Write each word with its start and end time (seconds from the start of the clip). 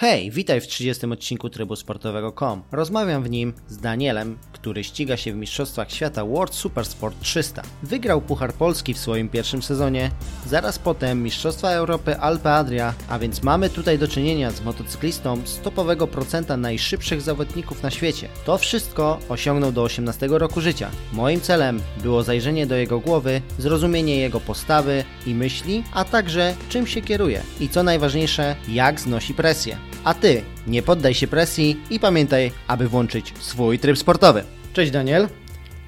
Hej, 0.00 0.30
witaj 0.30 0.60
w 0.60 0.66
30 0.66 1.06
odcinku 1.06 1.50
trybu 1.50 1.76
sportowego.com. 1.76 2.62
Rozmawiam 2.72 3.22
w 3.22 3.30
nim 3.30 3.52
z 3.68 3.78
Danielem, 3.78 4.38
który 4.52 4.84
ściga 4.84 5.16
się 5.16 5.32
w 5.32 5.36
Mistrzostwach 5.36 5.90
Świata 5.92 6.24
World 6.24 6.54
Supersport 6.54 7.20
300. 7.20 7.62
Wygrał 7.82 8.20
Puchar 8.20 8.52
Polski 8.52 8.94
w 8.94 8.98
swoim 8.98 9.28
pierwszym 9.28 9.62
sezonie, 9.62 10.10
zaraz 10.46 10.78
potem 10.78 11.22
Mistrzostwa 11.22 11.70
Europy 11.70 12.16
Alpe 12.16 12.54
Adria, 12.54 12.94
a 13.08 13.18
więc 13.18 13.42
mamy 13.42 13.70
tutaj 13.70 13.98
do 13.98 14.08
czynienia 14.08 14.50
z 14.50 14.60
motocyklistą 14.60 15.46
z 15.46 15.60
topowego 15.60 16.06
procenta 16.06 16.56
najszybszych 16.56 17.22
zawodników 17.22 17.82
na 17.82 17.90
świecie. 17.90 18.28
To 18.44 18.58
wszystko 18.58 19.18
osiągnął 19.28 19.72
do 19.72 19.82
18 19.82 20.28
roku 20.30 20.60
życia. 20.60 20.90
Moim 21.12 21.40
celem 21.40 21.80
było 22.02 22.22
zajrzenie 22.22 22.66
do 22.66 22.76
jego 22.76 23.00
głowy, 23.00 23.42
zrozumienie 23.58 24.16
jego 24.16 24.40
postawy 24.40 25.04
i 25.26 25.34
myśli, 25.34 25.84
a 25.94 26.04
także 26.04 26.54
czym 26.68 26.86
się 26.86 27.02
kieruje 27.02 27.42
i 27.60 27.68
co 27.68 27.82
najważniejsze, 27.82 28.56
jak 28.68 29.00
znosi 29.00 29.34
presję. 29.34 29.87
A 30.04 30.14
ty 30.14 30.42
nie 30.66 30.82
poddaj 30.82 31.14
się 31.14 31.26
presji 31.26 31.80
i 31.90 32.00
pamiętaj, 32.00 32.52
aby 32.66 32.88
włączyć 32.88 33.34
swój 33.40 33.78
tryb 33.78 33.98
sportowy. 33.98 34.44
Cześć 34.72 34.92
Daniel. 34.92 35.28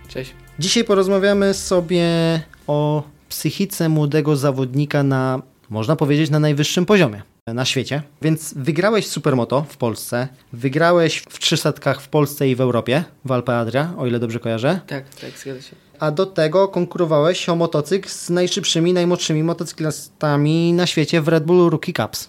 Cześć. 0.08 0.34
Dzisiaj 0.58 0.84
porozmawiamy 0.84 1.54
sobie 1.54 2.06
o 2.66 3.02
psychice 3.28 3.88
młodego 3.88 4.36
zawodnika 4.36 5.02
na, 5.02 5.42
można 5.70 5.96
powiedzieć, 5.96 6.30
na 6.30 6.40
najwyższym 6.40 6.86
poziomie 6.86 7.22
na 7.46 7.64
świecie. 7.64 8.02
Więc 8.22 8.54
wygrałeś 8.56 9.06
Supermoto 9.06 9.66
w 9.68 9.76
Polsce, 9.76 10.28
wygrałeś 10.52 11.18
w 11.18 11.38
300 11.38 11.72
w 12.00 12.08
Polsce 12.08 12.48
i 12.48 12.56
w 12.56 12.60
Europie, 12.60 13.04
w 13.24 13.32
Alpe 13.32 13.58
Adria, 13.58 13.94
o 13.98 14.06
ile 14.06 14.18
dobrze 14.18 14.38
kojarzę. 14.40 14.80
Tak, 14.86 15.08
tak, 15.08 15.38
zgadza 15.38 15.62
się. 15.62 15.76
A 15.98 16.10
do 16.10 16.26
tego 16.26 16.68
konkurowałeś 16.68 17.48
o 17.48 17.56
motocykl 17.56 18.08
z 18.08 18.30
najszybszymi, 18.30 18.92
najmłodszymi 18.92 19.42
motocyklistami 19.42 20.72
na 20.72 20.86
świecie 20.86 21.20
w 21.20 21.28
Red 21.28 21.44
Bull 21.44 21.70
Rookie 21.70 21.92
Cups. 21.92 22.28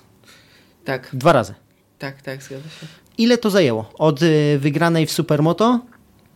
Tak, 0.85 1.09
Dwa 1.13 1.33
razy. 1.33 1.53
Tak, 2.01 2.21
tak, 2.21 2.43
zgadza 2.43 2.69
się. 2.69 2.87
Ile 3.17 3.37
to 3.37 3.49
zajęło? 3.49 3.91
Od 3.97 4.21
y, 4.21 4.59
wygranej 4.59 5.05
w 5.05 5.11
Supermoto 5.11 5.79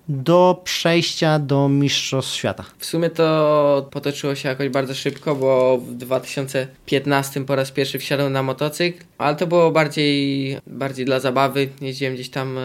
do 0.09 0.61
przejścia 0.63 1.39
do 1.39 1.69
Mistrzostw 1.69 2.33
Świata. 2.33 2.65
W 2.77 2.85
sumie 2.85 3.09
to 3.09 3.89
potoczyło 3.91 4.35
się 4.35 4.49
jakoś 4.49 4.69
bardzo 4.69 4.93
szybko, 4.93 5.35
bo 5.35 5.77
w 5.77 5.93
2015 5.93 7.45
po 7.45 7.55
raz 7.55 7.71
pierwszy 7.71 7.99
wsiadłem 7.99 8.33
na 8.33 8.43
motocykl, 8.43 9.03
ale 9.17 9.35
to 9.35 9.47
było 9.47 9.71
bardziej, 9.71 10.57
bardziej 10.67 11.05
dla 11.05 11.19
zabawy. 11.19 11.69
Jeździłem 11.81 12.13
gdzieś 12.13 12.29
tam 12.29 12.57
e, 12.57 12.61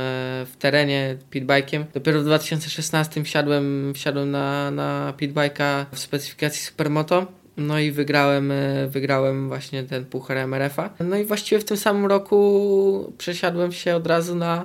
w 0.47 0.53
terenie 0.59 1.17
pitbike'iem. 1.33 1.85
Dopiero 1.95 2.21
w 2.21 2.25
2016 2.25 3.25
wsiadłem, 3.25 3.93
wsiadłem 3.95 4.31
na, 4.31 4.71
na 4.71 5.15
pitbike'a 5.19 5.85
w 5.93 5.99
specyfikacji 5.99 6.63
Supermoto. 6.63 7.40
No 7.61 7.79
i 7.79 7.91
wygrałem, 7.91 8.53
e, 8.53 8.89
wygrałem 8.89 9.49
właśnie 9.49 9.83
ten 9.83 10.05
puchar 10.05 10.37
MRF-a. 10.37 10.91
No 11.01 11.17
i 11.17 11.25
właściwie 11.25 11.61
w 11.61 11.65
tym 11.65 11.77
samym 11.77 12.07
roku 12.07 13.13
przesiadłem 13.19 13.73
się 13.73 13.97
od 13.97 14.07
razu 14.07 14.35
na, 14.35 14.65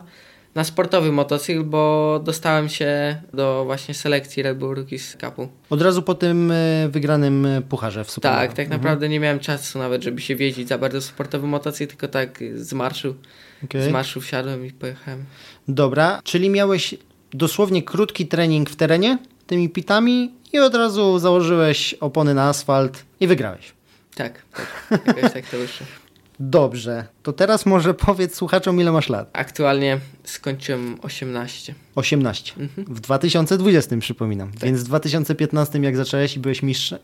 na 0.56 0.64
sportowy 0.64 1.12
motocykl, 1.12 1.64
bo 1.64 2.22
dostałem 2.24 2.70
się 2.70 3.22
do 3.34 3.66
właśnie 3.66 3.94
selekcji 3.94 4.44
Red 4.44 4.58
Bull 4.58 4.76
Rookies 4.76 5.18
Cupu. 5.18 5.48
Od 5.70 5.82
razu 5.82 6.02
po 6.02 6.16
tym 6.16 6.52
y, 6.52 6.90
wygranym 6.92 7.46
y, 7.46 7.62
pucharze 7.62 8.04
w 8.04 8.12
Supermoto. 8.12 8.42
Tak, 8.42 8.54
tak 8.54 8.70
naprawdę 8.70 9.10
nie 9.10 9.20
miałem 9.20 9.40
czasu 9.40 9.80
nawet, 9.80 10.04
żeby 10.04 10.22
się 10.22 10.36
wjeździć 10.36 10.68
za 10.68 10.78
bardzo 10.78 11.02
sportowy 11.02 11.48
motocykl, 11.48 11.90
tylko 11.90 12.08
tak 12.08 12.40
z 12.56 12.74
marszu, 12.74 13.16
Okej. 13.64 13.84
z 13.84 13.88
marszu 13.88 14.22
wsiadłem 14.22 14.66
i 14.66 14.72
pojechałem. 14.72 15.26
Dobra, 15.68 16.22
czyli 16.24 16.50
miałeś 16.50 16.96
dosłownie 17.34 17.84
krótki 17.84 18.28
trening 18.28 18.70
w 18.70 18.76
terenie 18.76 19.18
tymi 19.48 19.70
pitami 19.70 20.32
i 20.54 20.60
od 20.60 20.76
razu 20.76 21.20
założyłeś 21.20 21.94
opony 21.94 22.34
na 22.34 22.50
asfalt 22.50 23.06
i 23.20 23.28
wygrałeś. 23.28 23.74
Tak, 24.16 24.42
tak, 24.90 25.08
jakoś 25.08 25.34
tak 25.34 25.46
to 25.50 25.58
wyszło. 25.58 25.88
Dobrze, 26.40 27.08
to 27.24 27.34
teraz 27.34 27.66
może 27.66 27.94
powiedz 27.94 28.36
słuchaczom 28.36 28.82
ile 28.82 28.92
masz 28.92 29.10
lat. 29.10 29.30
Aktualnie 29.34 30.00
skończyłem 30.24 30.98
18. 31.02 31.74
18. 31.96 32.54
Mhm. 32.58 32.88
W 32.96 33.00
2020 33.00 33.98
przypominam. 33.98 34.52
Tak. 34.52 34.64
Więc 34.64 34.80
w 34.80 34.84
2015 34.84 35.80
jak 35.80 35.98
zacząłeś 35.98 36.36
i 36.36 36.40
byłeś 36.40 36.64
mistrzem, 36.64 37.00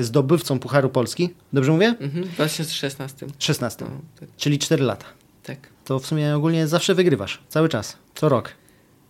zdobywcą 0.00 0.58
Pucharu 0.58 0.88
Polski, 0.88 1.34
dobrze 1.52 1.72
mówię? 1.72 1.94
Mhm, 2.00 2.24
w 2.24 2.34
2016. 2.34 3.26
16. 3.38 3.84
No, 3.84 3.90
tak, 4.20 4.28
Czyli 4.36 4.58
4 4.58 4.82
lata. 4.84 5.06
tak. 5.42 5.58
To 5.84 5.98
w 5.98 6.06
sumie 6.06 6.36
ogólnie 6.36 6.66
zawsze 6.68 6.94
wygrywasz. 6.94 7.38
Cały 7.48 7.68
czas. 7.68 7.96
Co 8.14 8.28
rok. 8.28 8.52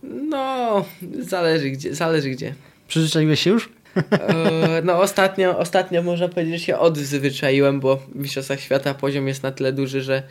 No, 0.03 0.85
zależy 1.19 1.69
gdzie, 1.69 1.95
zależy 1.95 2.29
gdzie. 2.29 2.53
Przyzwyczaiłeś 2.87 3.39
się 3.39 3.49
już? 3.49 3.69
E, 4.11 4.81
No 4.83 5.01
ostatnio, 5.01 5.59
ostatnio 5.59 6.03
można 6.03 6.27
powiedzieć, 6.27 6.53
że 6.59 6.65
się 6.65 6.77
odzwyczaiłem, 6.79 7.79
bo 7.79 7.97
w 7.97 8.15
Mistrzostwach 8.15 8.59
Świata 8.59 8.93
poziom 8.93 9.27
jest 9.27 9.43
na 9.43 9.51
tyle 9.51 9.73
duży, 9.73 10.01
że, 10.01 10.23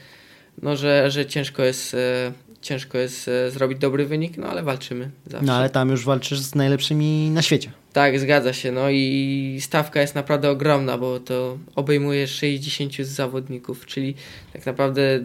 no, 0.62 0.76
że, 0.76 1.10
że 1.10 1.26
ciężko 1.26 1.64
jest, 1.64 1.94
e, 1.94 2.32
ciężko 2.60 2.98
jest 2.98 3.28
e, 3.28 3.50
zrobić 3.50 3.78
dobry 3.78 4.06
wynik, 4.06 4.36
no 4.36 4.46
ale 4.46 4.62
walczymy 4.62 5.10
zawsze. 5.26 5.46
No 5.46 5.54
ale 5.54 5.70
tam 5.70 5.90
już 5.90 6.04
walczysz 6.04 6.40
z 6.40 6.54
najlepszymi 6.54 7.30
na 7.30 7.42
świecie. 7.42 7.70
Tak, 7.92 8.20
zgadza 8.20 8.52
się. 8.52 8.72
No 8.72 8.90
i 8.90 9.58
stawka 9.60 10.00
jest 10.00 10.14
naprawdę 10.14 10.50
ogromna, 10.50 10.98
bo 10.98 11.20
to 11.20 11.58
obejmuje 11.76 12.28
60 12.28 12.96
zawodników, 12.96 13.86
czyli 13.86 14.14
tak 14.52 14.66
naprawdę 14.66 15.20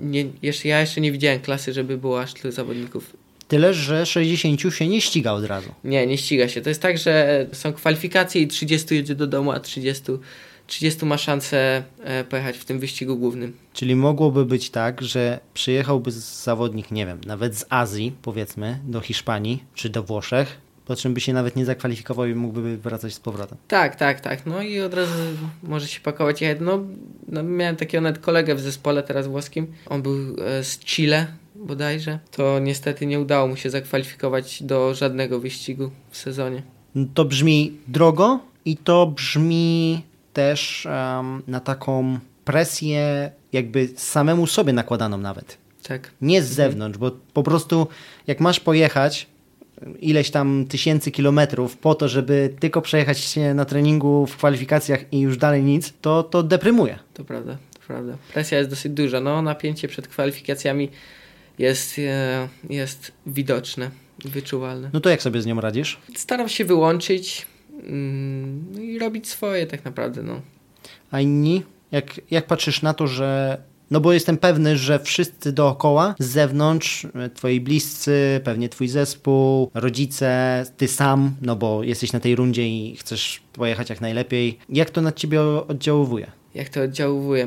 nie, 0.00 0.24
jeszcze, 0.42 0.68
ja 0.68 0.80
jeszcze 0.80 1.00
nie 1.00 1.12
widziałem 1.12 1.40
klasy, 1.40 1.72
żeby 1.72 1.98
było 1.98 2.20
aż 2.20 2.34
tylu 2.34 2.52
zawodników. 2.52 3.12
Tyle, 3.48 3.74
że 3.74 4.06
60 4.06 4.60
się 4.74 4.88
nie 4.88 5.00
ściga 5.00 5.32
od 5.32 5.44
razu. 5.44 5.74
Nie, 5.84 6.06
nie 6.06 6.18
ściga 6.18 6.48
się. 6.48 6.60
To 6.60 6.68
jest 6.68 6.82
tak, 6.82 6.98
że 6.98 7.46
są 7.52 7.72
kwalifikacje 7.72 8.42
i 8.42 8.48
30 8.48 8.94
jedzie 8.94 9.14
do 9.14 9.26
domu, 9.26 9.52
a 9.52 9.60
30, 9.60 10.02
30 10.66 11.06
ma 11.06 11.18
szansę 11.18 11.82
e, 12.04 12.24
pojechać 12.24 12.56
w 12.56 12.64
tym 12.64 12.78
wyścigu 12.78 13.16
głównym. 13.16 13.56
Czyli 13.72 13.96
mogłoby 13.96 14.44
być 14.44 14.70
tak, 14.70 15.02
że 15.02 15.40
przyjechałby 15.54 16.10
zawodnik, 16.10 16.90
nie 16.90 17.06
wiem, 17.06 17.20
nawet 17.26 17.56
z 17.56 17.64
Azji, 17.68 18.12
powiedzmy, 18.22 18.78
do 18.84 19.00
Hiszpanii 19.00 19.64
czy 19.74 19.88
do 19.88 20.02
Włoszech, 20.02 20.58
po 20.86 20.96
czym 20.96 21.14
by 21.14 21.20
się 21.20 21.32
nawet 21.32 21.56
nie 21.56 21.64
zakwalifikował 21.64 22.26
i 22.26 22.34
mógłby 22.34 22.76
wracać 22.76 23.14
z 23.14 23.20
powrotem. 23.20 23.58
Tak, 23.68 23.96
tak, 23.96 24.20
tak. 24.20 24.46
No 24.46 24.62
i 24.62 24.80
od 24.80 24.94
razu 24.94 25.12
może 25.62 25.86
się 25.88 26.00
pakować. 26.00 26.40
jechać. 26.40 26.58
No, 26.60 26.84
no 27.28 27.42
miałem 27.42 27.76
takiego 27.76 28.02
nawet 28.02 28.22
kolegę 28.22 28.54
w 28.54 28.60
zespole 28.60 29.02
teraz 29.02 29.26
włoskim. 29.26 29.66
On 29.86 30.02
był 30.02 30.36
e, 30.44 30.64
z 30.64 30.78
Chile 30.78 31.26
bodajże. 31.58 32.18
To 32.30 32.58
niestety 32.58 33.06
nie 33.06 33.20
udało 33.20 33.48
mu 33.48 33.56
się 33.56 33.70
zakwalifikować 33.70 34.62
do 34.62 34.94
żadnego 34.94 35.40
wyścigu 35.40 35.90
w 36.10 36.16
sezonie. 36.16 36.62
To 37.14 37.24
brzmi 37.24 37.72
drogo 37.88 38.40
i 38.64 38.76
to 38.76 39.06
brzmi 39.06 40.02
też 40.32 40.86
em, 40.86 41.42
na 41.46 41.60
taką 41.60 42.18
presję 42.44 43.30
jakby 43.52 43.88
samemu 43.96 44.46
sobie 44.46 44.72
nakładaną 44.72 45.18
nawet. 45.18 45.58
Tak. 45.82 46.10
Nie 46.20 46.42
z 46.42 46.48
zewnątrz, 46.48 46.98
bo 46.98 47.10
po 47.32 47.42
prostu 47.42 47.86
jak 48.26 48.40
masz 48.40 48.60
pojechać 48.60 49.26
ileś 50.00 50.30
tam 50.30 50.66
tysięcy 50.68 51.10
kilometrów 51.10 51.76
po 51.76 51.94
to, 51.94 52.08
żeby 52.08 52.54
tylko 52.60 52.82
przejechać 52.82 53.18
się 53.18 53.54
na 53.54 53.64
treningu 53.64 54.26
w 54.26 54.36
kwalifikacjach 54.36 55.12
i 55.12 55.20
już 55.20 55.36
dalej 55.36 55.62
nic, 55.62 55.92
to 56.00 56.22
to 56.22 56.42
deprymuje. 56.42 56.98
To 57.14 57.24
prawda, 57.24 57.56
to 57.74 57.80
prawda. 57.86 58.16
Presja 58.32 58.58
jest 58.58 58.70
dosyć 58.70 58.92
duża. 58.92 59.20
No, 59.20 59.42
napięcie 59.42 59.88
przed 59.88 60.08
kwalifikacjami 60.08 60.88
jest, 61.58 61.98
e, 61.98 62.48
jest 62.70 63.12
widoczne, 63.26 63.90
wyczuwalne. 64.24 64.90
No 64.92 65.00
to 65.00 65.10
jak 65.10 65.22
sobie 65.22 65.42
z 65.42 65.46
nią 65.46 65.60
radzisz? 65.60 65.98
Staram 66.16 66.48
się 66.48 66.64
wyłączyć 66.64 67.46
mm, 67.82 68.64
no 68.72 68.80
i 68.80 68.98
robić 68.98 69.28
swoje 69.28 69.66
tak 69.66 69.84
naprawdę. 69.84 70.22
No. 70.22 70.40
A 71.10 71.20
inni? 71.20 71.62
Jak, 71.92 72.20
jak 72.30 72.46
patrzysz 72.46 72.82
na 72.82 72.94
to, 72.94 73.06
że. 73.06 73.58
No 73.90 74.00
bo 74.00 74.12
jestem 74.12 74.36
pewny, 74.36 74.76
że 74.76 74.98
wszyscy 74.98 75.52
dookoła, 75.52 76.14
z 76.18 76.26
zewnątrz, 76.26 77.04
e, 77.04 77.30
twoi 77.30 77.60
bliscy, 77.60 78.40
pewnie 78.44 78.68
twój 78.68 78.88
zespół, 78.88 79.70
rodzice, 79.74 80.64
ty 80.76 80.88
sam, 80.88 81.36
no 81.42 81.56
bo 81.56 81.82
jesteś 81.82 82.12
na 82.12 82.20
tej 82.20 82.36
rundzie 82.36 82.68
i 82.68 82.96
chcesz 82.96 83.40
pojechać 83.52 83.90
jak 83.90 84.00
najlepiej. 84.00 84.58
Jak 84.68 84.90
to 84.90 85.00
na 85.00 85.12
ciebie 85.12 85.40
oddziałuje? 85.42 86.30
Jak 86.54 86.68
to 86.68 86.82
oddziałuje? 86.82 87.46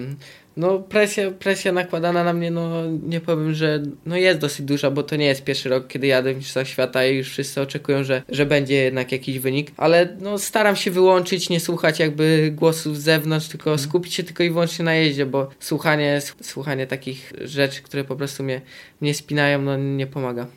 No 0.58 0.80
presja, 0.80 1.32
presja 1.32 1.72
nakładana 1.72 2.24
na 2.24 2.34
mnie, 2.34 2.52
no 2.52 2.72
nie 3.04 3.22
powiem, 3.22 3.54
że 3.54 3.84
no 4.06 4.16
jest 4.16 4.40
dosyć 4.40 4.66
duża, 4.66 4.92
bo 4.92 5.04
to 5.04 5.16
nie 5.16 5.26
jest 5.26 5.44
pierwszy 5.44 5.70
rok, 5.70 5.88
kiedy 5.88 6.08
jadę 6.08 6.34
w 6.34 6.38
Mistrzostwach 6.38 6.68
Świata 6.68 7.06
i 7.06 7.18
już 7.18 7.30
wszyscy 7.30 7.62
oczekują, 7.62 8.04
że, 8.04 8.22
że 8.30 8.46
będzie 8.46 8.76
jednak 8.76 9.12
jakiś 9.12 9.40
wynik, 9.40 9.72
ale 9.78 10.18
no 10.20 10.38
staram 10.38 10.76
się 10.76 10.92
wyłączyć, 10.92 11.50
nie 11.50 11.60
słuchać 11.60 12.00
jakby 12.00 12.52
głosów 12.56 12.98
z 12.98 13.04
zewnątrz, 13.04 13.48
tylko 13.48 13.78
skupić 13.78 14.14
się 14.14 14.24
tylko 14.24 14.44
i 14.44 14.50
wyłącznie 14.50 14.86
na 14.86 14.96
jeździe, 14.96 15.26
bo 15.26 15.50
słuchanie, 15.60 16.22
słuchanie 16.42 16.88
takich 16.88 17.34
rzeczy, 17.42 17.82
które 17.82 18.04
po 18.04 18.16
prostu 18.16 18.44
mnie, 18.44 18.62
mnie 19.02 19.14
spinają, 19.14 19.62
no 19.62 19.78
nie 19.78 20.08
pomaga. 20.08 20.48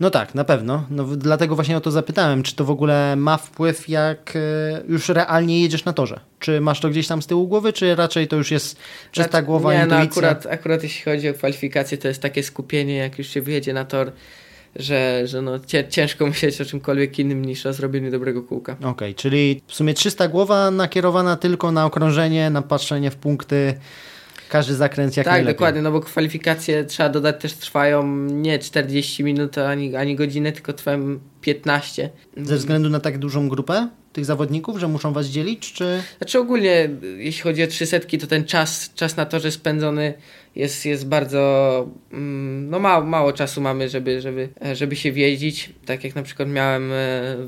No 0.00 0.10
tak, 0.10 0.34
na 0.34 0.44
pewno. 0.44 0.86
No, 0.90 1.04
dlatego 1.04 1.54
właśnie 1.54 1.76
o 1.76 1.80
to 1.80 1.90
zapytałem, 1.90 2.42
czy 2.42 2.56
to 2.56 2.64
w 2.64 2.70
ogóle 2.70 3.16
ma 3.16 3.36
wpływ, 3.36 3.88
jak 3.88 4.32
e, 4.36 4.82
już 4.88 5.08
realnie 5.08 5.62
jedziesz 5.62 5.84
na 5.84 5.92
torze? 5.92 6.20
Czy 6.38 6.60
masz 6.60 6.80
to 6.80 6.88
gdzieś 6.90 7.06
tam 7.06 7.22
z 7.22 7.26
tyłu 7.26 7.48
głowy, 7.48 7.72
czy 7.72 7.94
raczej 7.94 8.28
to 8.28 8.36
już 8.36 8.50
jest 8.50 8.76
czysta 9.12 9.30
Znaczy, 9.30 9.46
głowa, 9.46 9.72
Nie, 9.72 9.86
no 9.86 10.02
intuicja? 10.02 10.28
akurat, 10.28 10.46
akurat 10.52 10.82
jeśli 10.82 11.04
chodzi 11.04 11.28
o 11.28 11.34
kwalifikacje, 11.34 11.98
to 11.98 12.08
jest 12.08 12.22
takie 12.22 12.42
skupienie, 12.42 12.96
jak 12.96 13.18
już 13.18 13.26
się 13.26 13.42
wyjedzie 13.42 13.72
na 13.72 13.84
tor, 13.84 14.12
że, 14.76 15.26
że 15.26 15.42
no 15.42 15.58
cię, 15.58 15.88
ciężko 15.88 16.26
myśleć 16.30 16.60
o 16.60 16.64
czymkolwiek 16.64 17.18
innym 17.18 17.44
niż 17.44 17.66
o 17.66 17.72
zrobieniu 17.72 18.10
dobrego 18.10 18.42
kółka. 18.42 18.76
Okej, 18.84 19.14
czyli 19.14 19.62
w 19.66 19.74
sumie 19.74 19.94
czysta 19.94 20.28
głowa 20.28 20.70
nakierowana 20.70 21.36
tylko 21.36 21.72
na 21.72 21.86
okrążenie, 21.86 22.50
na 22.50 22.62
patrzenie 22.62 23.10
w 23.10 23.16
punkty. 23.16 23.74
Każdy 24.50 24.74
zakręt 24.74 25.16
jak 25.16 25.24
tak, 25.24 25.32
najlepiej. 25.32 25.54
Tak, 25.54 25.58
dokładnie, 25.58 25.82
no 25.82 25.92
bo 25.92 26.00
kwalifikacje 26.00 26.84
trzeba 26.84 27.08
dodać 27.08 27.40
też 27.40 27.52
trwają 27.52 28.06
nie 28.16 28.58
40 28.58 29.24
minut 29.24 29.58
ani, 29.58 29.96
ani 29.96 30.16
godzinę, 30.16 30.52
tylko 30.52 30.72
trwają 30.72 31.18
15. 31.40 32.10
Ze 32.44 32.56
względu 32.56 32.90
na 32.90 33.00
tak 33.00 33.18
dużą 33.18 33.48
grupę 33.48 33.88
tych 34.12 34.24
zawodników, 34.24 34.78
że 34.78 34.88
muszą 34.88 35.12
was 35.12 35.26
dzielić, 35.26 35.72
czy... 35.72 36.02
Znaczy 36.18 36.38
ogólnie, 36.38 36.90
jeśli 37.16 37.42
chodzi 37.42 37.62
o 37.62 37.66
300, 37.66 38.00
to 38.20 38.26
ten 38.26 38.44
czas, 38.44 38.90
czas 38.94 39.16
na 39.16 39.26
torze 39.26 39.50
spędzony 39.50 40.14
jest, 40.56 40.86
jest 40.86 41.08
bardzo, 41.08 41.86
mm, 42.12 42.70
no 42.70 42.78
mało, 42.78 43.04
mało 43.04 43.32
czasu 43.32 43.60
mamy, 43.60 43.88
żeby, 43.88 44.20
żeby, 44.20 44.48
żeby 44.72 44.96
się 44.96 45.12
wjeździć. 45.12 45.70
Tak 45.86 46.04
jak 46.04 46.14
na 46.14 46.22
przykład 46.22 46.48
miałem 46.48 46.92
e, 46.92 46.96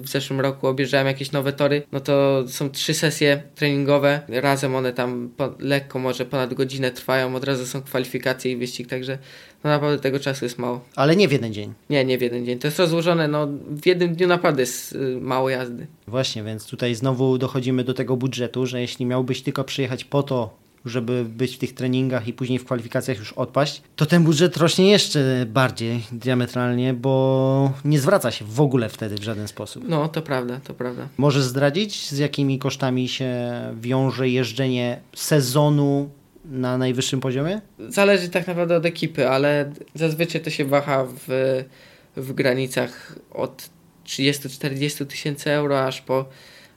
w 0.02 0.08
zeszłym 0.08 0.40
roku, 0.40 0.66
objeżdżałem 0.66 1.06
jakieś 1.06 1.32
nowe 1.32 1.52
tory, 1.52 1.82
no 1.92 2.00
to 2.00 2.44
są 2.48 2.70
trzy 2.70 2.94
sesje 2.94 3.42
treningowe, 3.54 4.20
razem 4.28 4.74
one 4.74 4.92
tam 4.92 5.30
po, 5.36 5.54
lekko, 5.58 5.98
może 5.98 6.24
ponad 6.24 6.54
godzinę 6.54 6.90
trwają, 6.90 7.34
od 7.34 7.44
razu 7.44 7.66
są 7.66 7.82
kwalifikacje 7.82 8.52
i 8.52 8.56
wyścig, 8.56 8.88
także 8.88 9.18
no 9.64 9.70
naprawdę 9.70 10.02
tego 10.02 10.20
czasu 10.20 10.44
jest 10.44 10.58
mało. 10.58 10.80
Ale 10.96 11.16
nie 11.16 11.28
w 11.28 11.32
jeden 11.32 11.52
dzień. 11.52 11.72
Nie, 11.90 12.04
nie 12.04 12.18
w 12.18 12.22
jeden 12.22 12.46
dzień. 12.46 12.58
To 12.58 12.66
jest 12.66 12.78
rozłożone, 12.78 13.28
no 13.28 13.48
w 13.70 13.86
jednym 13.86 14.14
dniu 14.14 14.28
naprawdę 14.28 14.62
jest 14.62 14.81
y, 14.92 15.18
mało 15.20 15.50
jazdy. 15.50 15.86
Właśnie, 16.06 16.42
więc 16.42 16.66
tutaj 16.66 16.94
znowu 16.94 17.38
dochodzimy 17.38 17.84
do 17.84 17.94
tego 17.94 18.16
budżetu, 18.16 18.66
że 18.66 18.80
jeśli 18.80 19.06
miałbyś 19.06 19.42
tylko 19.42 19.64
przyjechać 19.64 20.04
po 20.04 20.22
to, 20.22 20.62
żeby 20.84 21.24
być 21.24 21.56
w 21.56 21.58
tych 21.58 21.74
treningach 21.74 22.28
i 22.28 22.32
później 22.32 22.58
w 22.58 22.64
kwalifikacjach 22.64 23.18
już 23.18 23.32
odpaść, 23.32 23.82
to 23.96 24.06
ten 24.06 24.24
budżet 24.24 24.56
rośnie 24.56 24.90
jeszcze 24.90 25.46
bardziej 25.48 26.02
diametralnie, 26.12 26.94
bo 26.94 27.72
nie 27.84 28.00
zwraca 28.00 28.30
się 28.30 28.44
w 28.44 28.60
ogóle 28.60 28.88
wtedy 28.88 29.14
w 29.14 29.22
żaden 29.22 29.48
sposób. 29.48 29.84
No, 29.88 30.08
to 30.08 30.22
prawda, 30.22 30.60
to 30.64 30.74
prawda. 30.74 31.08
Możesz 31.18 31.42
zdradzić, 31.42 32.10
z 32.10 32.18
jakimi 32.18 32.58
kosztami 32.58 33.08
się 33.08 33.34
wiąże 33.80 34.28
jeżdżenie 34.28 35.00
sezonu 35.14 36.10
na 36.44 36.78
najwyższym 36.78 37.20
poziomie? 37.20 37.60
Zależy 37.88 38.28
tak 38.28 38.46
naprawdę 38.46 38.76
od 38.76 38.86
ekipy, 38.86 39.28
ale 39.28 39.72
zazwyczaj 39.94 40.40
to 40.40 40.50
się 40.50 40.64
waha 40.64 41.04
w, 41.04 41.28
w 42.16 42.32
granicach 42.32 43.18
od 43.30 43.70
30-40 44.06 45.06
tysięcy 45.06 45.50
euro 45.50 45.84
aż 45.84 46.00
po, 46.00 46.24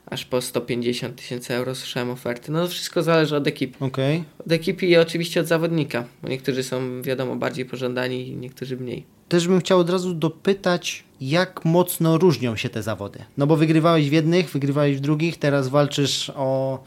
aż 0.06 0.24
po 0.24 0.40
150 0.40 1.16
tysięcy 1.16 1.54
euro 1.54 1.74
słyszałem 1.74 2.10
oferty. 2.10 2.52
No 2.52 2.68
wszystko 2.68 3.02
zależy 3.02 3.36
od 3.36 3.46
ekipy. 3.46 3.84
Okay. 3.84 4.24
Od 4.46 4.52
ekipy 4.52 4.86
i 4.86 4.96
oczywiście 4.96 5.40
od 5.40 5.46
zawodnika, 5.46 6.04
bo 6.22 6.28
niektórzy 6.28 6.62
są 6.62 7.02
wiadomo 7.02 7.36
bardziej 7.36 7.64
pożądani, 7.64 8.36
niektórzy 8.36 8.76
mniej. 8.76 9.04
Też 9.28 9.48
bym 9.48 9.60
chciał 9.60 9.78
od 9.78 9.90
razu 9.90 10.14
dopytać, 10.14 11.04
jak 11.20 11.64
mocno 11.64 12.18
różnią 12.18 12.56
się 12.56 12.68
te 12.68 12.82
zawody? 12.82 13.18
No 13.36 13.46
bo 13.46 13.56
wygrywałeś 13.56 14.10
w 14.10 14.12
jednych, 14.12 14.50
wygrywałeś 14.50 14.96
w 14.96 15.00
drugich, 15.00 15.38
teraz 15.38 15.68
walczysz 15.68 16.30
o 16.34 16.82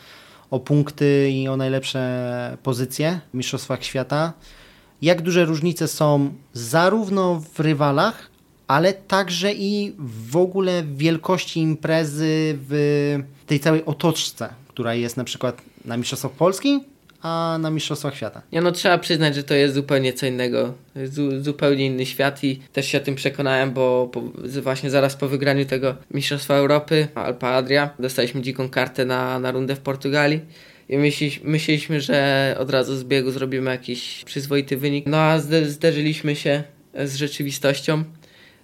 o 0.52 0.60
punkty 0.60 1.30
i 1.32 1.48
o 1.48 1.58
najlepsze 1.58 2.58
pozycje 2.64 3.20
w 3.34 3.38
Mistrzostwach 3.38 3.84
Świata. 3.84 4.34
Jak 5.02 5.22
duże 5.22 5.46
różnice 5.46 5.88
są 5.88 6.34
zarówno 6.54 7.42
w 7.54 7.60
rywalach, 7.60 8.30
ale 8.70 8.94
także 8.94 9.54
i 9.54 9.94
w 10.30 10.38
ogóle 10.38 10.84
wielkości 10.84 11.60
imprezy, 11.60 12.58
w 12.70 13.18
tej 13.48 13.60
całej 13.60 13.86
otoczce, 13.86 14.50
która 14.68 14.94
jest 14.94 15.18
na 15.18 15.24
przykład 15.24 15.62
na 15.86 15.98
Mistrzostwach 15.98 16.32
Polski, 16.32 16.80
a 17.22 17.58
na 17.62 17.70
Mistrzostwach 17.70 18.16
Świata. 18.16 18.42
Ja 18.52 18.62
no 18.62 18.72
trzeba 18.72 18.98
przyznać, 18.98 19.36
że 19.36 19.44
to 19.44 19.54
jest 19.54 19.76
zupełnie 19.76 20.14
co 20.14 20.26
innego. 20.26 20.74
Zu, 21.06 21.44
zupełnie 21.44 21.86
inny 21.86 22.06
świat 22.06 22.44
i 22.44 22.60
też 22.74 22.88
się 22.88 22.98
o 22.98 23.02
tym 23.02 23.16
przekonałem, 23.16 23.72
bo 23.72 24.10
po, 24.14 24.22
właśnie 24.62 24.90
zaraz 24.90 25.16
po 25.16 25.28
wygraniu 25.28 25.66
tego 25.66 25.96
Mistrzostwa 26.12 26.54
Europy, 26.54 27.08
Alpa 27.16 27.50
Adria, 27.50 27.90
dostaliśmy 28.00 28.42
dziką 28.42 28.70
kartę 28.70 29.06
na, 29.06 29.40
na 29.40 29.52
rundę 29.52 29.76
w 29.76 29.80
Portugalii. 29.80 30.40
I 30.90 30.98
myśli, 30.98 31.40
myśleliśmy, 31.44 32.02
że 32.02 32.56
od 32.60 32.70
razu 32.70 32.96
z 32.96 33.04
biegu 33.04 33.32
zrobimy 33.32 33.72
jakiś 33.72 34.24
przyzwoity 34.26 34.78
wynik. 34.78 35.06
No 35.08 35.18
a 35.18 35.40
zderzyliśmy 35.66 36.36
się 36.36 36.64
z 37.06 37.16
rzeczywistością. 37.16 38.04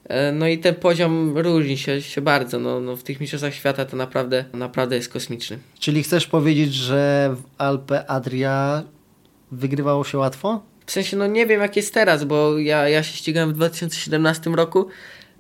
E, 0.10 0.32
no 0.32 0.48
i 0.48 0.58
ten 0.58 0.76
poziom 0.76 1.38
różni 1.38 1.78
się, 1.78 2.02
się 2.02 2.22
bardzo. 2.22 2.60
No, 2.60 2.80
no 2.80 2.96
w 2.96 3.04
tych 3.04 3.20
mistrzostwach 3.20 3.54
świata 3.54 3.86
to 3.86 3.98
naprawdę, 3.98 4.46
naprawdę 4.54 4.96
jest 4.96 5.10
kosmiczny. 5.10 5.60
Czyli 5.80 6.04
chcesz 6.04 6.28
powiedzieć, 6.28 6.74
że 6.74 7.36
w 7.36 7.62
Alpe 7.62 8.10
Adria 8.10 8.84
wygrywało 9.52 10.04
się 10.04 10.18
łatwo? 10.18 10.64
W 10.86 10.92
sensie, 10.92 11.18
no 11.18 11.28
nie 11.28 11.46
wiem 11.46 11.62
jak 11.62 11.76
jest 11.76 11.94
teraz, 11.94 12.24
bo 12.24 12.60
ja, 12.60 12.90
ja 12.90 13.04
się 13.04 13.18
ścigałem 13.18 13.50
w 13.50 13.54
2017 13.54 14.50
roku. 14.50 14.88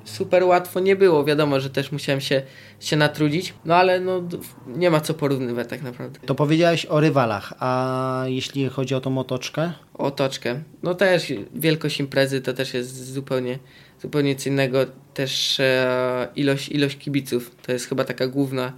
Super 0.05 0.43
łatwo 0.43 0.79
nie 0.79 0.95
było. 0.95 1.25
Wiadomo, 1.25 1.59
że 1.59 1.69
też 1.69 1.91
musiałem 1.91 2.21
się, 2.21 2.41
się 2.79 2.95
natrudzić, 2.95 3.53
no 3.65 3.75
ale 3.75 3.99
no, 3.99 4.21
nie 4.67 4.89
ma 4.89 5.01
co 5.01 5.13
porównywać 5.13 5.69
tak 5.69 5.81
naprawdę. 5.81 6.19
To 6.25 6.35
powiedziałeś 6.35 6.85
o 6.85 6.99
rywalach, 6.99 7.53
a 7.59 8.23
jeśli 8.27 8.69
chodzi 8.69 8.95
o 8.95 9.01
tą 9.01 9.17
otoczkę? 9.17 9.71
Otoczkę. 9.93 10.61
No 10.83 10.95
też 10.95 11.33
wielkość 11.55 11.99
imprezy 11.99 12.41
to 12.41 12.53
też 12.53 12.73
jest 12.73 13.13
zupełnie 13.13 13.59
zupełnie 14.01 14.35
co 14.35 14.49
innego 14.49 14.85
też 15.13 15.59
e, 15.59 16.27
ilość, 16.35 16.69
ilość 16.69 16.97
kibiców. 16.97 17.55
To 17.65 17.71
jest 17.71 17.89
chyba 17.89 18.03
taka 18.03 18.27
główna, 18.27 18.73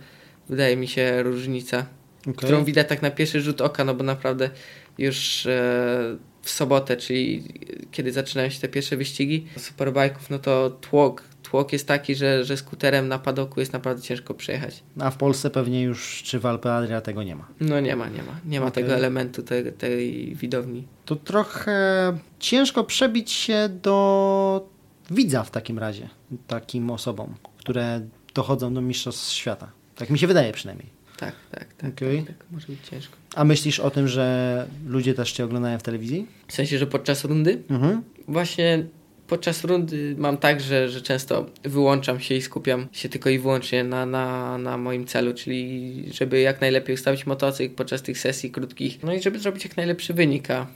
wydaje 0.50 0.78
mi 0.78 0.88
się, 0.88 1.24
różnica, 1.24 1.86
okay. 2.22 2.34
którą 2.34 2.64
widać 2.64 2.88
tak 2.88 3.02
na 3.02 3.12
pierwszy 3.12 3.42
rzut 3.42 3.62
oka, 3.62 3.84
no 3.84 3.94
bo 3.94 4.04
naprawdę 4.04 4.50
już 4.98 5.46
e, 5.46 6.18
w 6.42 6.50
sobotę, 6.50 6.98
czyli 6.98 7.44
kiedy 7.92 8.12
zaczynają 8.12 8.50
się 8.50 8.60
te 8.60 8.68
pierwsze 8.68 8.98
wyścigi 8.98 9.48
superbajków, 9.58 10.30
no 10.30 10.40
to 10.40 10.70
tłok, 10.70 11.24
tłok 11.44 11.74
jest 11.74 11.88
taki, 11.88 12.16
że, 12.16 12.44
że 12.46 12.58
skuterem 12.58 13.08
na 13.08 13.20
padoku 13.20 13.60
jest 13.60 13.74
naprawdę 13.74 14.02
ciężko 14.02 14.34
przejechać. 14.34 14.84
A 15.00 15.12
w 15.12 15.18
Polsce 15.18 15.50
pewnie 15.50 15.82
już, 15.82 16.24
czy 16.24 16.40
w 16.40 16.46
Alpe 16.46 16.74
Adria 16.74 17.02
tego 17.02 17.24
nie 17.24 17.36
ma? 17.36 17.48
No 17.60 17.80
nie 17.80 17.96
ma, 17.96 18.10
nie 18.10 18.24
ma. 18.24 18.40
Nie 18.46 18.60
ma 18.60 18.66
okay. 18.66 18.84
tego 18.84 18.96
elementu, 18.96 19.44
tej, 19.44 19.74
tej 19.74 20.36
widowni. 20.36 20.88
To 21.06 21.16
trochę 21.16 22.18
ciężko 22.40 22.84
przebić 22.84 23.32
się 23.32 23.70
do 23.70 24.70
widza 25.12 25.44
w 25.44 25.52
takim 25.52 25.80
razie, 25.80 26.10
takim 26.48 26.92
osobom, 26.92 27.36
które 27.58 28.02
dochodzą 28.34 28.74
do 28.74 28.82
Mistrzostw 28.82 29.32
Świata. 29.32 29.72
Tak 29.96 30.10
mi 30.10 30.20
się 30.20 30.28
wydaje 30.28 30.54
przynajmniej. 30.54 30.90
Tak, 31.18 31.36
tak, 31.52 31.74
tak, 31.74 31.94
okay. 31.94 32.24
tak, 32.28 32.38
tak, 32.38 32.48
może 32.52 32.68
być 32.68 32.80
ciężko. 32.90 33.18
A 33.36 33.44
myślisz 33.44 33.80
o 33.80 33.90
tym, 33.90 34.08
że 34.08 34.68
ludzie 34.88 35.14
też 35.14 35.32
Cię 35.32 35.46
oglądają 35.46 35.80
w 35.80 35.84
telewizji? 35.84 36.28
W 36.48 36.54
sensie, 36.54 36.78
że 36.78 36.88
podczas 36.88 37.24
rundy? 37.24 37.64
Mhm. 37.70 38.02
Właśnie 38.28 38.86
podczas 39.28 39.64
rundy 39.64 40.16
mam 40.18 40.38
tak, 40.38 40.62
że, 40.62 40.90
że 40.90 41.02
często 41.02 41.46
wyłączam 41.64 42.20
się 42.20 42.36
i 42.36 42.42
skupiam 42.42 42.88
się 42.92 43.10
tylko 43.10 43.30
i 43.30 43.40
wyłącznie 43.40 43.84
na, 43.84 44.06
na, 44.06 44.58
na 44.58 44.78
moim 44.78 45.06
celu, 45.06 45.34
czyli 45.34 46.04
żeby 46.12 46.40
jak 46.40 46.62
najlepiej 46.62 46.94
ustawić 46.94 47.26
motocykl 47.26 47.76
podczas 47.76 48.02
tych 48.02 48.20
sesji 48.20 48.52
krótkich, 48.52 49.04
no 49.04 49.14
i 49.14 49.22
żeby 49.22 49.40
zrobić 49.40 49.64
jak 49.64 49.78
najlepszy 49.78 50.14
wynik, 50.14 50.52
a 50.52 50.68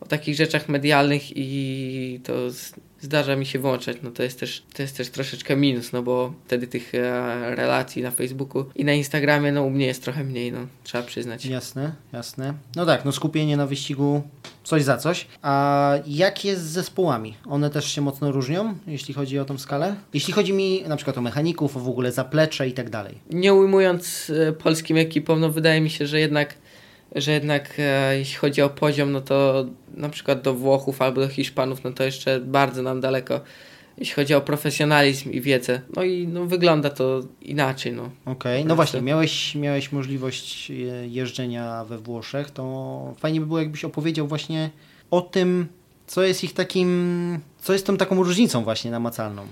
o 0.00 0.06
takich 0.06 0.34
rzeczach 0.34 0.68
medialnych 0.68 1.22
i 1.36 2.20
to 2.24 2.50
zdarza 3.00 3.36
mi 3.36 3.46
się 3.46 3.58
włączać, 3.58 3.96
no 4.02 4.10
to 4.10 4.22
jest 4.22 4.40
też, 4.40 4.62
to 4.74 4.82
jest 4.82 4.96
też 4.96 5.08
troszeczkę 5.08 5.56
minus, 5.56 5.92
no 5.92 6.02
bo 6.02 6.32
wtedy 6.46 6.66
tych 6.66 6.94
e, 6.94 7.56
relacji 7.56 8.02
na 8.02 8.10
Facebooku 8.10 8.64
i 8.74 8.84
na 8.84 8.92
Instagramie, 8.92 9.52
no 9.52 9.62
u 9.62 9.70
mnie 9.70 9.86
jest 9.86 10.02
trochę 10.02 10.24
mniej, 10.24 10.52
no 10.52 10.58
trzeba 10.84 11.04
przyznać. 11.04 11.46
Jasne, 11.46 11.92
jasne. 12.12 12.54
No 12.76 12.86
tak, 12.86 13.04
no 13.04 13.12
skupienie 13.12 13.56
na 13.56 13.66
wyścigu 13.66 14.22
coś 14.64 14.82
za 14.82 14.96
coś. 14.96 15.26
A 15.42 15.94
jak 16.06 16.44
jest 16.44 16.62
z 16.62 16.72
zespołami? 16.72 17.34
One 17.46 17.70
też 17.70 17.92
się 17.92 18.00
mocno 18.00 18.32
różnią, 18.32 18.74
jeśli 18.86 19.14
chodzi 19.14 19.38
o 19.38 19.44
tą 19.44 19.58
skalę? 19.58 19.96
Jeśli 20.14 20.32
chodzi 20.32 20.52
mi 20.52 20.82
na 20.88 20.96
przykład 20.96 21.18
o 21.18 21.20
mechaników, 21.20 21.76
o 21.76 21.80
w 21.80 21.88
ogóle 21.88 22.12
zaplecze 22.12 22.68
i 22.68 22.72
tak 22.72 22.90
dalej. 22.90 23.18
Nie 23.30 23.54
ujmując 23.54 24.32
e, 24.48 24.52
polskim 24.52 24.96
ekipom, 24.96 25.40
no 25.40 25.50
wydaje 25.50 25.80
mi 25.80 25.90
się, 25.90 26.06
że 26.06 26.20
jednak 26.20 26.54
że 27.14 27.32
jednak 27.32 27.74
e, 27.78 28.18
jeśli 28.18 28.36
chodzi 28.36 28.62
o 28.62 28.68
poziom, 28.68 29.12
no 29.12 29.20
to 29.20 29.66
na 29.94 30.08
przykład 30.08 30.42
do 30.42 30.54
Włochów 30.54 31.02
albo 31.02 31.20
do 31.20 31.28
Hiszpanów, 31.28 31.84
no 31.84 31.92
to 31.92 32.04
jeszcze 32.04 32.40
bardzo 32.40 32.82
nam 32.82 33.00
daleko. 33.00 33.40
Jeśli 33.98 34.14
chodzi 34.14 34.34
o 34.34 34.40
profesjonalizm 34.40 35.30
i 35.30 35.40
wiedzę, 35.40 35.80
no 35.96 36.02
i 36.02 36.28
no, 36.28 36.46
wygląda 36.46 36.90
to 36.90 37.20
inaczej. 37.42 37.92
No. 37.92 38.10
Okej, 38.24 38.58
okay. 38.58 38.64
no 38.64 38.76
właśnie, 38.76 39.02
miałeś, 39.02 39.54
miałeś 39.54 39.92
możliwość 39.92 40.72
jeżdżenia 41.08 41.84
we 41.84 41.98
Włoszech, 41.98 42.50
to 42.50 43.14
fajnie 43.18 43.40
by 43.40 43.46
było, 43.46 43.58
jakbyś 43.58 43.84
opowiedział 43.84 44.26
właśnie 44.26 44.70
o 45.10 45.20
tym, 45.20 45.66
co 46.06 46.22
jest 46.22 46.44
ich 46.44 46.54
takim, 46.54 47.40
co 47.58 47.72
jest 47.72 47.86
tą 47.86 47.96
taką 47.96 48.22
różnicą 48.22 48.64
właśnie 48.64 48.90
namacalną. 48.90 49.46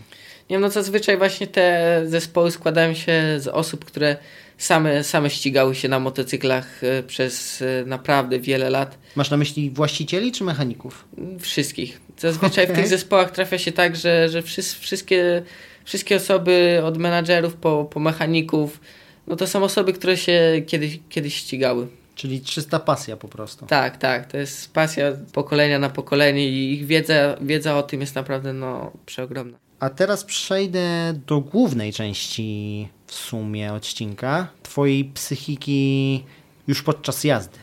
Nie 0.51 0.59
no 0.59 0.71
zazwyczaj 0.71 1.17
właśnie 1.17 1.47
te 1.47 2.03
zespoły 2.07 2.51
składają 2.51 2.95
się 2.95 3.23
z 3.39 3.49
osób, 3.49 3.85
które 3.85 4.17
same, 4.59 5.05
same 5.05 5.31
ścigały 5.31 5.75
się 5.75 5.89
na 5.89 5.99
motocyklach 5.99 6.85
e, 6.85 7.03
przez 7.03 7.63
e, 7.63 7.85
naprawdę 7.87 8.39
wiele 8.39 8.71
lat. 8.71 8.99
Masz 9.17 9.31
na 9.31 9.37
myśli 9.37 9.71
właścicieli 9.71 10.33
czy 10.33 10.45
mechaników? 10.45 11.05
Wszystkich. 11.41 12.01
Zazwyczaj 12.19 12.65
okay. 12.65 12.77
w 12.77 12.79
tych 12.79 12.89
zespołach 12.89 13.31
trafia 13.31 13.59
się 13.59 13.73
tak, 13.73 13.97
że, 13.97 14.29
że 14.29 14.43
wszystkie, 14.81 15.43
wszystkie 15.85 16.17
osoby 16.17 16.81
od 16.85 16.99
menadżerów 16.99 17.55
po, 17.55 17.85
po 17.85 18.01
mechaników, 18.01 18.81
no 19.27 19.37
to 19.37 19.47
są 19.47 19.65
osoby, 19.65 19.93
które 19.93 20.17
się 20.17 20.63
kiedyś, 20.67 20.99
kiedyś 21.09 21.35
ścigały. 21.35 21.87
Czyli 22.15 22.41
czysta 22.41 22.79
pasja 22.79 23.17
po 23.17 23.29
prostu. 23.29 23.67
Tak, 23.67 23.97
tak. 23.97 24.33
To 24.33 24.37
jest 24.37 24.73
pasja 24.73 25.13
pokolenia 25.33 25.79
na 25.79 25.89
pokolenie 25.91 26.49
i 26.49 26.73
ich 26.73 26.87
wiedza, 26.87 27.37
wiedza 27.41 27.79
o 27.79 27.83
tym 27.83 28.01
jest 28.01 28.15
naprawdę 28.15 28.53
no, 28.53 28.93
przeogromna. 29.07 29.59
A 29.81 29.91
teraz 29.91 30.25
przejdę 30.25 31.15
do 31.27 31.41
głównej 31.41 31.93
części 31.93 32.89
w 33.07 33.15
sumie 33.15 33.73
odcinka, 33.73 34.49
twojej 34.63 35.05
psychiki 35.05 36.25
już 36.67 36.83
podczas 36.83 37.25
jazdy. 37.25 37.59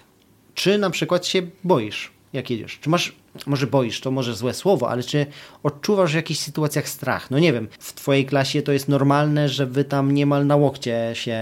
Czy 0.53 0.77
na 0.77 0.89
przykład 0.89 1.25
się 1.25 1.41
boisz, 1.63 2.11
jak 2.33 2.49
jedziesz? 2.49 2.79
Czy 2.79 2.89
masz, 2.89 3.15
może 3.45 3.67
boisz, 3.67 4.01
to 4.01 4.11
może 4.11 4.35
złe 4.35 4.53
słowo, 4.53 4.89
ale 4.89 5.03
czy 5.03 5.25
odczuwasz 5.63 6.11
w 6.11 6.15
jakichś 6.15 6.39
sytuacjach 6.39 6.89
strach? 6.89 7.31
No 7.31 7.39
nie 7.39 7.53
wiem, 7.53 7.67
w 7.79 7.93
twojej 7.93 8.25
klasie 8.25 8.61
to 8.61 8.71
jest 8.71 8.87
normalne, 8.87 9.49
że 9.49 9.65
wy 9.65 9.85
tam 9.85 10.11
niemal 10.11 10.47
na 10.47 10.55
łokcie 10.55 11.11
się, 11.13 11.39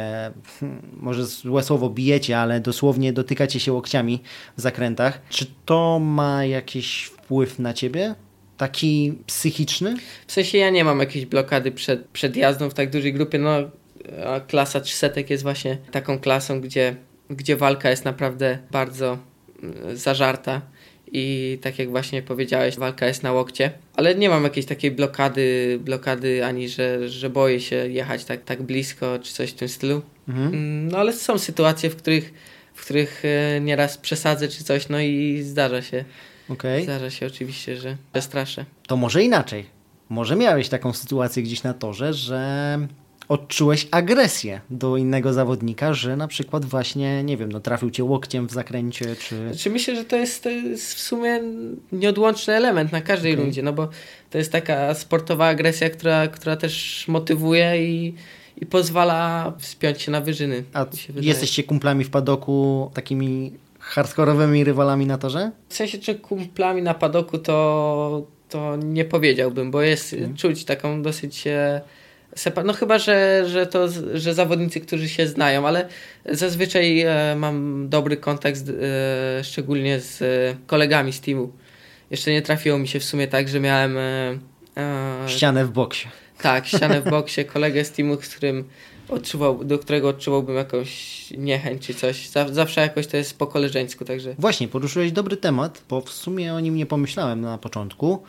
hmm, 0.60 0.82
może 0.98 1.26
złe 1.26 1.64
słowo, 1.64 1.90
bijecie, 1.90 2.40
ale 2.40 2.60
dosłownie 2.60 3.14
dotykacie 3.14 3.60
się 3.60 3.74
łokciami 3.74 4.22
w 4.58 4.62
zakrętach. 4.62 5.22
Czy 5.30 5.46
to 5.66 6.00
ma 6.00 6.46
jakiś 6.46 7.04
wpływ 7.04 7.60
na 7.60 7.74
ciebie? 7.74 8.16
Taki 8.62 9.14
psychiczny? 9.28 9.96
W 10.28 10.32
sensie 10.32 10.58
ja 10.58 10.70
nie 10.70 10.84
mam 10.84 11.00
jakiejś 11.00 11.26
blokady 11.26 11.72
przed, 11.72 12.08
przed 12.08 12.36
jazdą 12.36 12.70
w 12.70 12.74
tak 12.74 12.90
dużej 12.90 13.14
grupie. 13.14 13.40
No, 13.40 13.52
klasa 14.48 14.82
300 14.82 15.08
jest 15.30 15.44
właśnie 15.44 15.78
taką 15.92 16.20
klasą, 16.20 16.62
gdzie, 16.62 16.96
gdzie 17.30 17.56
walka 17.56 17.90
jest 17.90 18.06
naprawdę 18.06 18.58
bardzo 18.72 19.18
mm, 19.64 19.98
zażarta. 19.98 20.62
I 21.12 21.58
tak 21.62 21.80
jak 21.80 21.90
właśnie 21.90 22.22
powiedziałeś, 22.22 22.78
walka 22.78 23.08
jest 23.08 23.24
na 23.24 23.34
łokcie, 23.34 23.72
ale 23.96 24.16
nie 24.16 24.30
mam 24.30 24.44
jakiejś 24.44 24.66
takiej 24.66 24.92
blokady, 24.92 25.80
blokady 25.84 26.46
ani 26.46 26.70
że, 26.70 27.10
że 27.10 27.30
boję 27.30 27.60
się 27.60 27.76
jechać 27.76 28.26
tak, 28.26 28.44
tak 28.44 28.64
blisko, 28.64 29.20
czy 29.20 29.34
coś 29.34 29.52
w 29.52 29.56
tym 29.56 29.70
stylu. 29.70 30.02
Mhm. 30.28 30.88
No 30.88 30.98
ale 30.98 31.14
są 31.14 31.38
sytuacje, 31.38 31.90
w 31.90 31.96
których, 31.96 32.34
w 32.74 32.86
których 32.86 33.24
e, 33.26 33.62
nieraz 33.62 33.98
przesadzę, 33.98 34.48
czy 34.48 34.64
coś, 34.64 34.90
no 34.90 35.00
i 35.00 35.42
zdarza 35.44 35.82
się. 35.82 36.06
Okay. 36.54 36.84
Zdarza 36.84 37.10
się 37.10 37.26
oczywiście, 37.26 37.78
że 37.78 37.98
przestraszę. 38.14 38.66
To 38.88 38.98
może 38.98 39.24
inaczej. 39.24 39.66
Może 40.10 40.36
miałeś 40.36 40.70
taką 40.70 40.94
sytuację 40.94 41.44
gdzieś 41.44 41.64
na 41.64 41.74
torze, 41.74 42.14
że 42.14 42.80
odczułeś 43.32 43.88
agresję 43.92 44.62
do 44.70 44.98
innego 44.98 45.34
zawodnika, 45.34 45.94
że 45.94 46.16
na 46.16 46.28
przykład 46.28 46.66
właśnie, 46.66 47.24
nie 47.24 47.38
wiem, 47.38 47.52
no 47.52 47.60
trafił 47.60 47.90
cię 47.90 48.04
łokciem 48.04 48.48
w 48.48 48.52
zakręcie, 48.52 49.16
czy... 49.16 49.48
Znaczy 49.48 49.70
myślę, 49.70 49.96
że 49.96 50.06
to 50.06 50.16
jest, 50.16 50.44
to 50.44 50.50
jest 50.50 50.94
w 50.94 51.00
sumie 51.00 51.42
nieodłączny 51.92 52.54
element 52.54 52.92
na 52.92 53.02
każdej 53.02 53.34
okay. 53.34 53.44
rundzie, 53.44 53.64
no 53.64 53.74
bo 53.74 53.90
to 54.30 54.38
jest 54.38 54.52
taka 54.52 54.94
sportowa 54.94 55.48
agresja, 55.48 55.90
która, 55.90 56.28
która 56.28 56.56
też 56.56 57.06
motywuje 57.08 57.90
i, 57.90 58.14
i 58.62 58.66
pozwala 58.66 59.54
wspiąć 59.60 60.02
się 60.02 60.12
na 60.12 60.22
wyżyny. 60.22 60.64
A 60.74 60.86
jesteście 61.22 61.64
kumplami 61.64 62.04
w 62.04 62.10
padoku 62.10 62.92
takimi 62.94 63.52
hardkorowymi 63.82 64.64
rywalami 64.64 65.06
na 65.06 65.18
torze? 65.18 65.52
W 65.70 65.74
sensie, 65.74 65.98
czy 65.98 66.16
kumplami 66.16 66.82
na 66.82 66.94
padoku 66.94 67.38
to, 67.38 68.28
to 68.50 68.76
nie 68.76 69.06
powiedziałbym, 69.06 69.72
bo 69.72 69.82
jest 69.82 70.10
hmm. 70.10 70.36
czuć 70.36 70.66
taką 70.66 71.02
dosyć. 71.02 71.44
No 72.66 72.74
chyba, 72.74 73.00
że, 73.00 73.44
że 73.48 73.68
to, 73.68 73.88
że 74.14 74.34
zawodnicy, 74.34 74.82
którzy 74.82 75.10
się 75.10 75.28
znają, 75.28 75.68
ale 75.68 75.88
zazwyczaj 76.26 77.02
e, 77.02 77.36
mam 77.38 77.86
dobry 77.90 78.18
kontakt 78.18 78.58
z, 78.58 78.70
e, 78.70 79.44
szczególnie 79.44 80.00
z 80.00 80.22
e, 80.22 80.26
kolegami 80.68 81.14
z 81.14 81.22
teamu. 81.22 81.52
Jeszcze 82.12 82.32
nie 82.32 82.42
trafiło 82.42 82.78
mi 82.78 82.88
się 82.88 83.00
w 83.00 83.04
sumie 83.04 83.28
tak, 83.28 83.50
że 83.50 83.60
miałem 83.60 83.98
ścianę 85.28 85.66
w 85.66 85.72
boksie. 85.72 86.08
Tak, 86.42 86.68
ścianę 86.68 87.02
w 87.02 87.10
boksie, 87.10 87.46
kolegę 87.46 87.86
z 87.86 87.92
teamu, 87.92 88.22
z 88.22 88.36
którym 88.36 88.64
odczuwał, 89.10 89.64
do 89.64 89.80
którego 89.80 90.10
odczuwałbym 90.10 90.56
jakąś 90.56 91.32
niechęć 91.38 91.88
czy 91.88 91.94
coś. 91.94 92.30
Zawsze 92.52 92.82
jakoś 92.82 93.08
to 93.08 93.18
jest 93.18 93.38
po 93.38 93.48
koleżeńsku, 93.48 94.06
także... 94.06 94.36
Właśnie, 94.40 94.68
poruszyłeś 94.68 95.12
dobry 95.12 95.38
temat, 95.38 95.84
bo 95.90 96.02
w 96.02 96.10
sumie 96.10 96.54
o 96.54 96.60
nim 96.60 96.76
nie 96.76 96.86
pomyślałem 96.86 97.42
na 97.42 97.58
początku. 97.58 98.24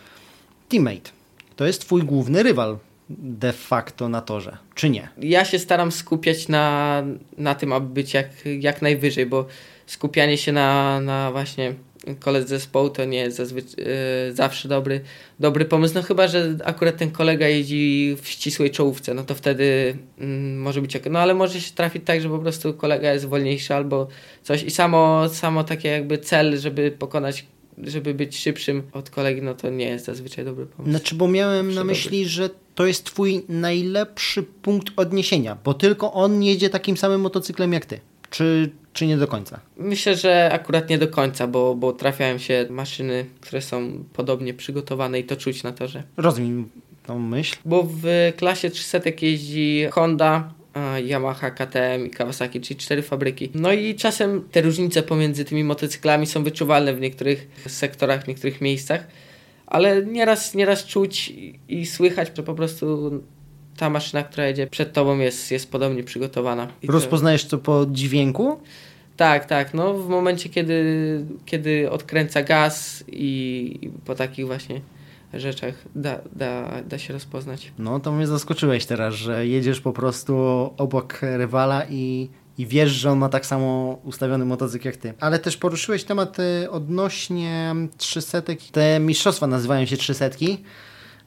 Teammate. 0.69 1.11
To 1.57 1.66
jest 1.66 1.81
twój 1.81 2.02
główny 2.02 2.42
rywal 2.42 2.78
de 3.09 3.52
facto 3.52 4.09
na 4.09 4.21
torze, 4.21 4.57
czy 4.75 4.90
nie? 4.90 5.09
Ja 5.19 5.45
się 5.45 5.59
staram 5.59 5.92
skupiać 5.92 6.49
na, 6.49 7.02
na 7.38 7.54
tym, 7.54 7.73
aby 7.73 7.87
być 7.87 8.14
jak, 8.14 8.28
jak 8.61 8.83
najwyżej, 8.83 9.26
bo 9.26 9.47
skupianie 9.87 10.38
się 10.38 10.52
na, 10.52 11.00
na 11.00 11.33
właśnie 11.33 11.75
koledzy 12.21 12.49
zespołu 12.49 12.90
to 12.90 13.04
nie 13.04 13.18
jest 13.18 13.37
zazwyczaj, 13.37 13.85
yy, 14.26 14.35
zawsze 14.35 14.68
dobry, 14.68 15.00
dobry 15.40 15.64
pomysł. 15.64 15.94
No 15.94 16.02
chyba, 16.02 16.28
że 16.28 16.56
akurat 16.64 16.97
ten 16.97 17.11
kolega 17.11 17.49
jeździ 17.49 18.16
w 18.23 18.28
ścisłej 18.28 18.71
czołówce, 18.71 19.14
no 19.14 19.25
to 19.25 19.35
wtedy 19.35 19.97
yy, 20.18 20.26
może 20.56 20.82
być 20.82 20.97
ok. 20.97 21.02
No 21.11 21.18
ale 21.18 21.35
może 21.35 21.61
się 21.61 21.73
trafić 21.75 22.02
tak, 22.04 22.21
że 22.21 22.28
po 22.28 22.38
prostu 22.38 22.75
kolega 22.75 23.12
jest 23.12 23.26
wolniejszy 23.26 23.75
albo 23.75 24.09
coś 24.42 24.62
i 24.62 24.71
samo, 24.71 25.28
samo 25.28 25.64
takie 25.64 25.88
jakby 25.88 26.18
cel, 26.18 26.59
żeby 26.59 26.90
pokonać 26.90 27.47
żeby 27.78 28.14
być 28.14 28.38
szybszym 28.38 28.82
od 28.92 29.11
kolegi, 29.11 29.42
no 29.42 29.54
to 29.54 29.71
nie 29.71 29.85
jest 29.85 30.04
zazwyczaj 30.04 30.44
dobry 30.44 30.66
pomysł. 30.66 30.90
Znaczy, 30.90 31.14
bo 31.14 31.28
miałem 31.28 31.75
na 31.75 31.85
myśli, 31.85 32.28
że 32.28 32.50
to 32.75 32.87
jest 32.87 33.04
twój 33.04 33.44
najlepszy 33.49 34.42
punkt 34.42 34.92
odniesienia, 34.97 35.56
bo 35.64 35.75
tylko 35.75 36.12
on 36.12 36.42
jedzie 36.42 36.71
takim 36.71 36.97
samym 36.97 37.21
motocyklem 37.21 37.73
jak 37.73 37.87
ty. 37.87 38.00
Czy, 38.30 38.71
czy 38.92 39.06
nie 39.06 39.16
do 39.16 39.26
końca? 39.26 39.61
Myślę, 39.76 40.16
że 40.16 40.50
akurat 40.52 40.88
nie 40.88 40.99
do 40.99 41.08
końca, 41.08 41.46
bo, 41.46 41.75
bo 41.75 41.92
trafiają 41.92 42.38
się 42.38 42.66
maszyny, 42.70 43.26
które 43.40 43.62
są 43.62 44.04
podobnie 44.12 44.54
przygotowane 44.54 45.18
i 45.18 45.25
to 45.25 45.37
czuć 45.37 45.62
na 45.62 45.72
torze. 45.72 46.02
Rozumiem 46.16 46.68
tą 47.06 47.18
myśl. 47.18 47.56
Bo 47.64 47.88
w 47.88 48.32
klasie 48.37 48.70
300 48.70 48.99
jeździ 49.22 49.87
Honda, 49.90 50.52
Yamaha, 50.99 51.50
KTM 51.50 52.06
i 52.06 52.11
Kawasaki, 52.11 52.61
czyli 52.61 52.80
cztery 52.80 53.02
fabryki. 53.02 53.50
No 53.54 53.72
i 53.72 53.94
czasem 53.94 54.49
te 54.52 54.62
różnice 54.62 55.02
pomiędzy 55.02 55.44
tymi 55.44 55.64
motocyklami 55.64 56.26
są 56.26 56.44
wyczuwalne 56.44 56.94
w 56.94 57.00
niektórych 57.00 57.49
sektorach, 57.66 58.25
w 58.25 58.28
niektórych 58.28 58.61
miejscach, 58.61 59.06
ale 59.66 60.06
nieraz, 60.06 60.54
nieraz 60.54 60.84
czuć 60.84 61.32
i 61.68 61.87
słychać, 61.87 62.37
że 62.37 62.42
po 62.42 62.54
prostu 62.54 63.11
ta 63.83 63.91
maszyna, 63.91 64.23
która 64.23 64.47
jedzie 64.47 64.67
przed 64.67 64.93
tobą 64.93 65.19
jest, 65.19 65.51
jest 65.51 65.71
podobnie 65.71 66.05
przygotowana. 66.05 66.69
I 66.83 66.87
Rozpoznajesz 66.87 67.45
to 67.45 67.59
po 67.59 67.87
dźwięku? 67.91 68.61
Tak, 69.17 69.45
tak. 69.45 69.75
No 69.75 69.95
w 69.95 70.09
momencie, 70.09 70.49
kiedy, 70.49 70.85
kiedy 71.47 71.91
odkręca 71.91 72.43
gaz 72.43 73.05
i 73.09 73.91
po 74.05 74.15
takich 74.15 74.47
właśnie 74.47 74.81
rzeczach 75.35 75.75
da, 75.95 76.19
da, 76.37 76.83
da 76.89 76.99
się 76.99 77.12
rozpoznać. 77.12 77.73
No 77.79 78.01
to 78.01 78.12
mnie 78.12 78.27
zaskoczyłeś 78.27 78.87
teraz, 78.87 79.15
że 79.15 79.47
jedziesz 79.47 79.81
po 79.81 79.93
prostu 79.93 80.35
obok 80.77 81.19
rywala 81.23 81.83
i, 81.91 82.29
i 82.59 82.67
wiesz, 82.67 82.91
że 82.91 83.11
on 83.11 83.19
ma 83.19 83.29
tak 83.29 83.47
samo 83.47 83.99
ustawiony 84.05 84.45
motocykl 84.45 84.87
jak 84.87 84.97
ty. 84.97 85.15
Ale 85.21 85.39
też 85.39 85.57
poruszyłeś 85.57 86.05
temat 86.05 86.39
y, 86.39 86.71
odnośnie 86.71 87.75
300. 87.99 88.43
Te 88.73 89.01
mistrzostwa 89.01 89.47
nazywają 89.47 89.87
się 89.87 89.97
300, 89.97 90.31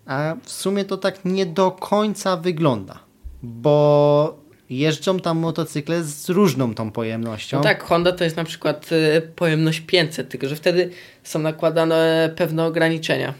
a 0.05 0.35
w 0.43 0.51
sumie 0.51 0.85
to 0.85 0.97
tak 0.97 1.25
nie 1.25 1.45
do 1.45 1.71
końca 1.71 2.37
wygląda, 2.37 2.99
bo 3.43 4.45
jeżdżą 4.69 5.19
tam 5.19 5.37
motocykle 5.37 6.03
z 6.03 6.29
różną 6.29 6.73
tą 6.73 6.91
pojemnością. 6.91 7.57
No 7.57 7.63
tak, 7.63 7.83
Honda 7.83 8.11
to 8.11 8.23
jest 8.23 8.35
na 8.35 8.43
przykład 8.43 8.91
y, 8.91 9.21
pojemność 9.35 9.79
500, 9.79 10.29
tylko 10.29 10.47
że 10.47 10.55
wtedy 10.55 10.89
są 11.23 11.39
nakładane 11.39 12.29
pewne 12.35 12.65
ograniczenia. 12.65 13.33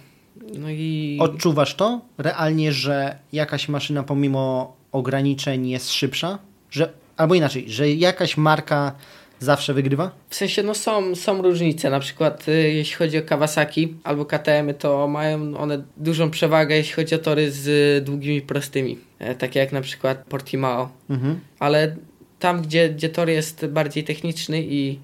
No 0.58 0.70
i... 0.70 1.18
Odczuwasz 1.22 1.76
to 1.76 2.02
realnie, 2.18 2.72
że 2.72 3.18
jakaś 3.34 3.70
maszyna 3.70 4.04
pomimo 4.04 4.76
ograniczeń 4.92 5.68
jest 5.68 5.92
szybsza? 5.92 6.40
Że, 6.72 6.90
albo 7.18 7.36
inaczej, 7.36 7.66
że 7.68 7.90
jakaś 7.92 8.38
marka 8.38 8.92
zawsze 9.40 9.74
wygrywa? 9.74 10.12
W 10.30 10.36
sensie, 10.36 10.64
no 10.64 10.74
są, 10.74 11.16
są 11.16 11.42
różnice. 11.42 11.90
Na 11.90 12.00
przykład, 12.00 12.48
y, 12.48 12.52
jeśli 12.52 12.96
chodzi 12.96 13.18
o 13.18 13.22
Kawasaki 13.22 13.94
albo 14.04 14.26
KTM, 14.26 14.74
to 14.80 15.08
mają 15.08 15.58
one 15.58 15.84
dużą 15.98 16.32
przewagę, 16.32 16.76
jeśli 16.76 16.94
chodzi 16.94 17.16
o 17.16 17.20
tory 17.20 17.52
z 17.52 18.04
długimi 18.06 18.42
prostymi. 18.42 18.98
E, 19.20 19.36
takie 19.36 19.60
jak 19.60 19.72
na 19.72 19.82
przykład 19.82 20.26
Portimao. 20.30 20.90
Mhm. 21.10 21.40
Ale 21.60 21.96
tam, 22.40 22.62
gdzie, 22.62 22.90
gdzie 22.90 23.10
tor 23.10 23.30
jest 23.30 23.66
bardziej 23.66 24.04
techniczny 24.04 24.64
i 24.64 25.00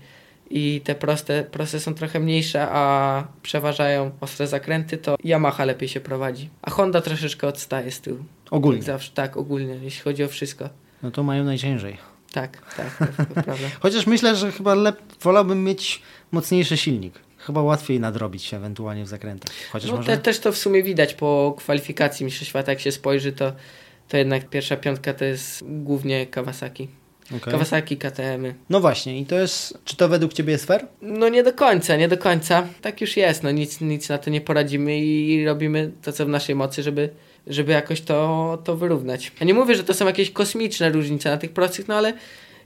i 0.51 0.81
te 0.83 0.95
proste, 0.95 1.43
proste 1.43 1.79
są 1.79 1.93
trochę 1.93 2.19
mniejsze, 2.19 2.67
a 2.71 3.23
przeważają 3.41 4.11
ostre 4.21 4.47
zakręty, 4.47 4.97
to 4.97 5.15
Yamaha 5.23 5.65
lepiej 5.65 5.89
się 5.89 5.99
prowadzi. 5.99 6.49
A 6.61 6.71
Honda 6.71 7.01
troszeczkę 7.01 7.47
odstaje 7.47 7.91
z 7.91 8.01
tyłu. 8.01 8.17
Ogólnie? 8.51 8.83
zawsze, 8.83 9.11
tak, 9.13 9.37
ogólnie, 9.37 9.75
jeśli 9.81 10.01
chodzi 10.01 10.23
o 10.23 10.27
wszystko. 10.27 10.69
No 11.03 11.11
to 11.11 11.23
mają 11.23 11.43
najciężej. 11.43 11.97
Tak, 12.31 12.75
tak, 12.77 12.97
to, 13.17 13.25
prawda. 13.43 13.67
Chociaż 13.79 14.07
myślę, 14.07 14.35
że 14.35 14.51
chyba 14.51 14.75
lep... 14.75 14.99
wolałbym 15.21 15.63
mieć 15.63 16.01
mocniejszy 16.31 16.77
silnik. 16.77 17.13
Chyba 17.37 17.61
łatwiej 17.61 17.99
nadrobić 17.99 18.43
się 18.43 18.57
ewentualnie 18.57 19.03
w 19.03 19.07
zakrętach. 19.07 19.51
Chociaż 19.71 19.91
no 19.91 19.97
może... 19.97 20.11
te, 20.11 20.17
też 20.17 20.39
to 20.39 20.51
w 20.51 20.57
sumie 20.57 20.83
widać 20.83 21.13
po 21.13 21.55
kwalifikacji 21.57 22.25
Mistrzostw 22.25 22.49
Świata, 22.49 22.71
jak 22.71 22.79
się 22.79 22.91
spojrzy, 22.91 23.31
to, 23.31 23.53
to 24.07 24.17
jednak 24.17 24.49
pierwsza 24.49 24.77
piątka 24.77 25.13
to 25.13 25.25
jest 25.25 25.63
głównie 25.67 26.25
Kawasaki. 26.25 26.87
Okay. 27.37 27.51
Kawasaki, 27.51 27.97
KTM-y. 27.97 28.55
No 28.69 28.79
właśnie, 28.79 29.19
i 29.19 29.25
to 29.25 29.35
jest, 29.35 29.77
czy 29.85 29.95
to 29.95 30.09
według 30.09 30.33
Ciebie 30.33 30.51
jest 30.51 30.65
fair? 30.65 30.87
No 31.01 31.29
nie 31.29 31.43
do 31.43 31.53
końca, 31.53 31.95
nie 31.95 32.07
do 32.07 32.17
końca. 32.17 32.67
Tak 32.81 33.01
już 33.01 33.17
jest, 33.17 33.43
no 33.43 33.51
nic, 33.51 33.81
nic 33.81 34.09
na 34.09 34.17
to 34.17 34.29
nie 34.29 34.41
poradzimy 34.41 34.99
i 34.99 35.45
robimy 35.45 35.91
to, 36.01 36.11
co 36.11 36.25
w 36.25 36.29
naszej 36.29 36.55
mocy, 36.55 36.83
żeby, 36.83 37.09
żeby 37.47 37.71
jakoś 37.71 38.01
to, 38.01 38.57
to 38.63 38.75
wyrównać. 38.77 39.31
Ja 39.39 39.45
nie 39.45 39.53
mówię, 39.53 39.75
że 39.75 39.83
to 39.83 39.93
są 39.93 40.05
jakieś 40.05 40.31
kosmiczne 40.31 40.89
różnice 40.89 41.29
na 41.29 41.37
tych 41.37 41.51
prostych, 41.51 41.87
no 41.87 41.95
ale 41.95 42.13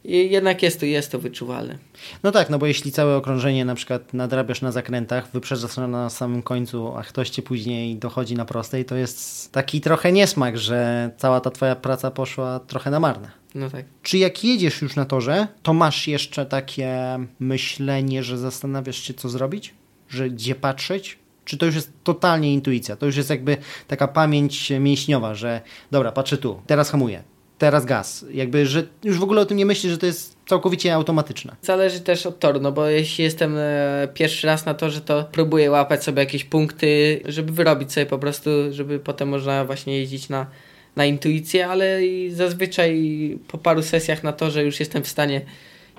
jednak 0.05 0.63
jest 0.63 0.79
to, 0.79 0.85
jest 0.85 1.11
to 1.11 1.19
wyczuwalne. 1.19 1.77
No 2.23 2.31
tak, 2.31 2.49
no 2.49 2.57
bo 2.59 2.65
jeśli 2.65 2.91
całe 2.91 3.15
okrążenie 3.15 3.65
na 3.65 3.75
przykład 3.75 4.13
nadrabiasz 4.13 4.61
na 4.61 4.71
zakrętach, 4.71 5.31
wyprzedzasz 5.31 5.77
na 5.77 6.09
samym 6.09 6.43
końcu, 6.43 6.95
a 6.97 7.03
ktoś 7.03 7.29
cię 7.29 7.41
później 7.41 7.95
dochodzi 7.95 8.35
na 8.35 8.45
prostej, 8.45 8.85
to 8.85 8.95
jest 8.95 9.51
taki 9.51 9.81
trochę 9.81 10.11
niesmak, 10.11 10.57
że 10.57 11.11
cała 11.17 11.41
ta 11.41 11.51
twoja 11.51 11.75
praca 11.75 12.11
poszła 12.11 12.59
trochę 12.59 12.91
na 12.91 12.99
marne. 12.99 13.31
No 13.55 13.69
tak. 13.69 13.85
Czy 14.03 14.17
jak 14.17 14.43
jedziesz 14.43 14.81
już 14.81 14.95
na 14.95 15.05
torze, 15.05 15.47
to 15.63 15.73
masz 15.73 16.07
jeszcze 16.07 16.45
takie 16.45 17.19
myślenie, 17.39 18.23
że 18.23 18.37
zastanawiasz 18.37 18.97
się, 18.97 19.13
co 19.13 19.29
zrobić? 19.29 19.73
Że 20.09 20.29
gdzie 20.29 20.55
patrzeć? 20.55 21.17
Czy 21.45 21.57
to 21.57 21.65
już 21.65 21.75
jest 21.75 21.91
totalnie 22.03 22.53
intuicja? 22.53 22.95
To 22.95 23.05
już 23.05 23.17
jest 23.17 23.29
jakby 23.29 23.57
taka 23.87 24.07
pamięć 24.07 24.69
mięśniowa, 24.79 25.35
że 25.35 25.61
dobra, 25.91 26.11
patrzę 26.11 26.37
tu, 26.37 26.61
teraz 26.67 26.89
hamuję, 26.89 27.23
teraz 27.57 27.85
gaz. 27.85 28.25
Jakby, 28.33 28.65
że 28.65 28.87
już 29.03 29.19
w 29.19 29.23
ogóle 29.23 29.41
o 29.41 29.45
tym 29.45 29.57
nie 29.57 29.65
myślisz, 29.65 29.91
że 29.91 29.97
to 29.97 30.05
jest 30.05 30.37
całkowicie 30.47 30.93
automatyczne. 30.93 31.55
Zależy 31.61 31.99
też 31.99 32.25
od 32.25 32.39
toru, 32.39 32.59
no 32.59 32.71
bo 32.71 32.87
jeśli 32.87 33.23
jestem 33.23 33.55
e, 33.57 34.07
pierwszy 34.13 34.47
raz 34.47 34.65
na 34.65 34.73
torze, 34.73 35.01
to 35.01 35.25
próbuję 35.31 35.71
łapać 35.71 36.03
sobie 36.03 36.19
jakieś 36.19 36.43
punkty, 36.43 37.21
żeby 37.25 37.53
wyrobić 37.53 37.93
sobie 37.93 38.05
po 38.05 38.19
prostu, 38.19 38.49
żeby 38.71 38.99
potem 38.99 39.29
można 39.29 39.65
właśnie 39.65 39.97
jeździć 39.97 40.29
na, 40.29 40.45
na 40.95 41.05
intuicję, 41.05 41.67
ale 41.67 41.99
zazwyczaj 42.29 43.39
po 43.47 43.57
paru 43.57 43.83
sesjach 43.83 44.23
na 44.23 44.33
torze 44.33 44.63
już 44.63 44.79
jestem 44.79 45.03
w 45.03 45.07
stanie 45.07 45.41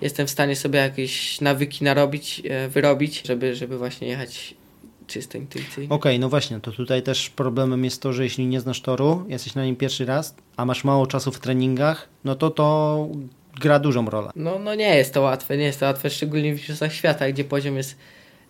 jestem 0.00 0.26
w 0.26 0.30
stanie 0.30 0.56
sobie 0.56 0.78
jakieś 0.78 1.40
nawyki 1.40 1.84
narobić, 1.84 2.42
e, 2.48 2.68
wyrobić, 2.68 3.22
żeby, 3.26 3.54
żeby 3.54 3.78
właśnie 3.78 4.08
jechać 4.08 4.54
czysto 5.06 5.38
intuicyjnie. 5.38 5.94
Okej, 5.94 6.12
okay, 6.12 6.18
no 6.18 6.28
właśnie, 6.28 6.60
to 6.60 6.72
tutaj 6.72 7.02
też 7.02 7.30
problemem 7.30 7.84
jest 7.84 8.02
to, 8.02 8.12
że 8.12 8.24
jeśli 8.24 8.46
nie 8.46 8.60
znasz 8.60 8.80
toru, 8.80 9.24
jesteś 9.28 9.54
na 9.54 9.64
nim 9.64 9.76
pierwszy 9.76 10.06
raz, 10.06 10.34
a 10.56 10.64
masz 10.64 10.84
mało 10.84 11.06
czasu 11.06 11.32
w 11.32 11.40
treningach, 11.40 12.08
no 12.24 12.34
to 12.34 12.50
to 12.50 13.08
gra 13.60 13.78
dużą 13.78 14.10
rolę. 14.10 14.30
No, 14.36 14.58
no 14.58 14.74
nie 14.74 14.96
jest 14.96 15.14
to 15.14 15.20
łatwe, 15.20 15.56
nie 15.56 15.64
jest 15.64 15.80
to 15.80 15.86
łatwe, 15.86 16.10
szczególnie 16.10 16.52
w 16.52 16.54
Mistrzostwach 16.54 16.92
Świata, 16.92 17.28
gdzie 17.32 17.44
poziom 17.44 17.76
jest 17.76 17.96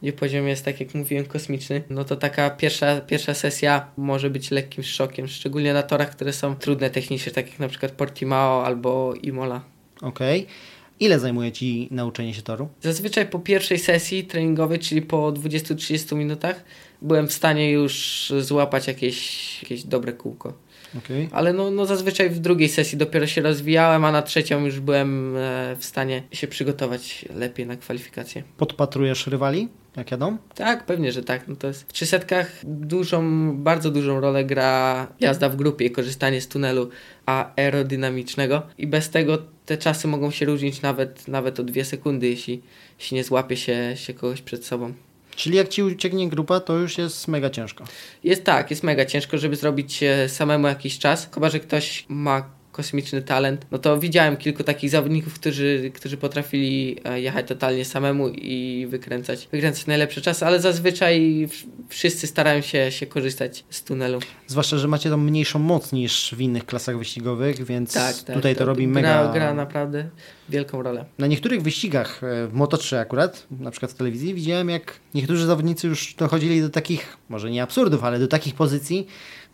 gdzie 0.02 0.12
poziom 0.12 0.48
jest, 0.48 0.64
tak 0.64 0.80
jak 0.80 0.94
mówiłem, 0.94 1.26
kosmiczny, 1.26 1.82
no 1.90 2.04
to 2.04 2.16
taka 2.16 2.50
pierwsza, 2.50 3.00
pierwsza 3.00 3.34
sesja 3.34 3.86
może 3.96 4.30
być 4.30 4.50
lekkim 4.50 4.84
szokiem, 4.84 5.28
szczególnie 5.28 5.74
na 5.74 5.82
torach, 5.82 6.10
które 6.10 6.32
są 6.32 6.56
trudne 6.56 6.90
technicznie, 6.90 7.32
tak 7.32 7.50
jak 7.50 7.58
na 7.58 7.68
przykład 7.68 7.92
Portimao 7.92 8.64
albo 8.64 9.14
Imola. 9.22 9.60
Okej. 10.02 10.40
Okay. 10.42 10.54
Ile 11.00 11.18
zajmuje 11.18 11.52
Ci 11.52 11.88
nauczenie 11.90 12.34
się 12.34 12.42
toru? 12.42 12.68
Zazwyczaj 12.80 13.26
po 13.26 13.38
pierwszej 13.38 13.78
sesji 13.78 14.24
treningowej, 14.24 14.78
czyli 14.78 15.02
po 15.02 15.32
20-30 15.32 16.16
minutach, 16.16 16.64
byłem 17.02 17.28
w 17.28 17.32
stanie 17.32 17.70
już 17.70 18.32
złapać 18.40 18.86
jakieś, 18.86 19.62
jakieś 19.62 19.84
dobre 19.84 20.12
kółko. 20.12 20.52
Okay. 20.98 21.28
Ale 21.32 21.52
no, 21.52 21.70
no 21.70 21.86
zazwyczaj 21.86 22.30
w 22.30 22.38
drugiej 22.38 22.68
sesji 22.68 22.98
dopiero 22.98 23.26
się 23.26 23.40
rozwijałem, 23.42 24.04
a 24.04 24.12
na 24.12 24.22
trzecią 24.22 24.64
już 24.64 24.80
byłem 24.80 25.36
e, 25.36 25.76
w 25.78 25.84
stanie 25.84 26.22
się 26.32 26.46
przygotować 26.46 27.24
lepiej 27.34 27.66
na 27.66 27.76
kwalifikacje. 27.76 28.42
Podpatrujesz 28.56 29.26
rywali? 29.26 29.68
jak 29.96 30.10
jadą? 30.10 30.36
Tak, 30.54 30.86
pewnie, 30.86 31.12
że 31.12 31.22
tak. 31.22 31.48
No 31.48 31.56
to 31.56 31.66
jest, 31.66 31.82
w 31.82 31.92
trzysetkach 31.92 32.52
dużą, 32.64 33.52
bardzo 33.56 33.90
dużą 33.90 34.20
rolę 34.20 34.44
gra 34.44 35.06
jazda 35.20 35.48
w 35.48 35.56
grupie 35.56 35.84
i 35.84 35.90
korzystanie 35.90 36.40
z 36.40 36.48
tunelu 36.48 36.90
aerodynamicznego 37.26 38.62
i 38.78 38.86
bez 38.86 39.10
tego 39.10 39.38
te 39.66 39.78
czasy 39.78 40.08
mogą 40.08 40.30
się 40.30 40.46
różnić 40.46 40.82
nawet, 40.82 41.28
nawet 41.28 41.60
o 41.60 41.64
dwie 41.64 41.84
sekundy, 41.84 42.28
jeśli, 42.28 42.62
jeśli 42.98 43.14
nie 43.14 43.24
złapie 43.24 43.56
się, 43.56 43.92
się 43.96 44.14
kogoś 44.14 44.42
przed 44.42 44.66
sobą. 44.66 44.94
Czyli 45.36 45.56
jak 45.56 45.68
ci 45.68 45.82
ucieknie 45.82 46.28
grupa, 46.28 46.60
to 46.60 46.72
już 46.72 46.98
jest 46.98 47.28
mega 47.28 47.50
ciężko. 47.50 47.84
Jest 48.24 48.44
tak, 48.44 48.70
jest 48.70 48.82
mega 48.82 49.04
ciężko, 49.04 49.38
żeby 49.38 49.56
zrobić 49.56 50.02
e, 50.02 50.28
samemu 50.28 50.66
jakiś 50.66 50.98
czas. 50.98 51.28
Chyba, 51.34 51.50
że 51.50 51.60
ktoś 51.60 52.04
ma 52.08 52.55
kosmiczny 52.76 53.22
talent, 53.22 53.66
no 53.70 53.78
to 53.78 53.98
widziałem 53.98 54.36
kilku 54.36 54.64
takich 54.64 54.90
zawodników, 54.90 55.34
którzy, 55.34 55.90
którzy 55.94 56.16
potrafili 56.16 56.96
e, 57.04 57.20
jechać 57.20 57.48
totalnie 57.48 57.84
samemu 57.84 58.28
i 58.28 58.86
wykręcać, 58.90 59.48
wykręcać 59.52 59.86
najlepsze 59.86 60.20
czasy, 60.20 60.46
ale 60.46 60.60
zazwyczaj 60.60 61.48
wszyscy 61.88 62.26
starają 62.26 62.60
się, 62.60 62.92
się 62.92 63.06
korzystać 63.06 63.64
z 63.70 63.82
tunelu. 63.82 64.20
Zwłaszcza, 64.46 64.78
że 64.78 64.88
macie 64.88 65.10
tam 65.10 65.24
mniejszą 65.24 65.58
moc 65.58 65.92
niż 65.92 66.34
w 66.36 66.40
innych 66.40 66.66
klasach 66.66 66.98
wyścigowych, 66.98 67.64
więc 67.64 67.92
tak, 67.92 68.16
tak, 68.16 68.36
tutaj 68.36 68.54
to, 68.54 68.58
to 68.58 68.64
robi 68.64 68.88
mega... 68.88 69.22
Gra, 69.22 69.32
gra 69.32 69.54
naprawdę 69.54 70.08
wielką 70.48 70.82
rolę. 70.82 71.04
Na 71.18 71.26
niektórych 71.26 71.62
wyścigach 71.62 72.24
e, 72.24 72.46
w 72.46 72.54
Moto3 72.54 72.96
akurat, 72.96 73.46
na 73.50 73.70
przykład 73.70 73.92
w 73.92 73.94
telewizji, 73.94 74.34
widziałem 74.34 74.70
jak 74.70 75.00
niektórzy 75.14 75.46
zawodnicy 75.46 75.86
już 75.86 76.14
dochodzili 76.14 76.60
do 76.60 76.70
takich, 76.70 77.16
może 77.28 77.50
nie 77.50 77.62
absurdów, 77.62 78.04
ale 78.04 78.18
do 78.18 78.28
takich 78.28 78.54
pozycji, 78.54 79.06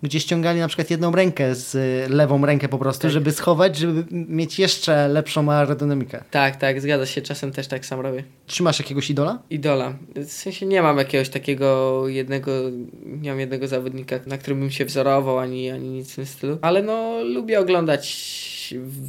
gdzie 0.02 0.21
ściągali 0.21 0.61
na 0.61 0.68
przykład 0.68 0.90
jedną 0.90 1.12
rękę 1.12 1.54
z 1.54 1.76
lewą 2.11 2.47
rękę 2.47 2.69
po 2.69 2.78
prostu, 2.78 3.02
tak. 3.02 3.10
żeby 3.10 3.32
schować, 3.32 3.76
żeby 3.76 4.04
mieć 4.10 4.58
jeszcze 4.58 5.08
lepszą 5.08 5.52
aerodynamikę. 5.52 6.25
Tak, 6.30 6.56
tak, 6.56 6.80
zgadza 6.80 7.06
się. 7.06 7.23
Czasem 7.23 7.52
też 7.52 7.67
tak 7.67 7.86
sam 7.86 8.00
robię. 8.00 8.25
Czy 8.47 8.62
masz 8.62 8.78
jakiegoś 8.78 9.10
idola? 9.10 9.43
Idola. 9.50 9.95
W 10.17 10.32
sensie 10.32 10.67
nie 10.67 10.82
mam 10.82 10.99
jakiegoś 10.99 11.28
takiego 11.28 12.08
jednego, 12.08 12.52
nie 13.04 13.30
mam 13.30 13.41
jednego 13.41 13.69
zawodnika, 13.69 14.21
na 14.26 14.38
którym 14.38 14.60
bym 14.60 14.71
się 14.71 14.84
wzorował, 14.84 15.38
ani, 15.38 15.71
ani 15.71 15.88
nic 15.88 16.12
w 16.12 16.15
tym 16.15 16.26
stylu. 16.26 16.58
Ale 16.62 16.82
no, 16.82 17.25
lubię 17.25 17.60
oglądać 17.60 18.32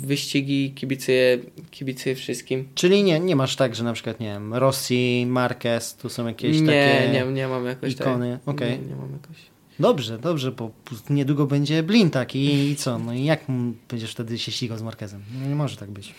wyścigi, 0.05 0.71
kibicuję, 0.75 1.39
kibicuję 1.71 2.15
wszystkim. 2.15 2.67
Czyli 2.75 3.03
nie, 3.03 3.19
nie 3.19 3.35
masz 3.35 3.55
tak, 3.55 3.75
że 3.75 3.83
na 3.83 3.93
przykład, 3.93 4.19
nie 4.19 4.27
wiem, 4.27 4.53
Rossi, 4.53 5.25
Marquez, 5.27 5.95
tu 5.95 6.09
są 6.09 6.27
jakieś 6.27 6.61
nie, 6.61 6.67
takie 6.67 7.09
nie, 7.13 7.31
nie 7.31 7.47
mam 7.47 7.65
jakoś 7.65 7.93
ikony. 7.93 8.39
Tak. 8.45 8.55
Okay. 8.55 8.69
Nie, 8.69 8.77
nie 8.77 8.95
mam 8.95 9.11
jakoś. 9.11 9.52
Dobrze, 9.79 10.17
dobrze, 10.17 10.51
bo 10.51 10.71
niedługo 11.09 11.45
będzie 11.45 11.83
Blintak 11.83 12.35
i, 12.35 12.69
i 12.69 12.75
co? 12.75 12.99
No 12.99 13.13
i 13.13 13.23
jak 13.23 13.45
będziesz 13.89 14.11
wtedy 14.11 14.39
się 14.39 14.51
ścigał 14.51 14.77
z 14.77 14.81
Markezem? 14.81 15.21
No 15.41 15.47
nie 15.47 15.55
może 15.55 15.77
tak 15.77 15.91
być. 15.91 16.13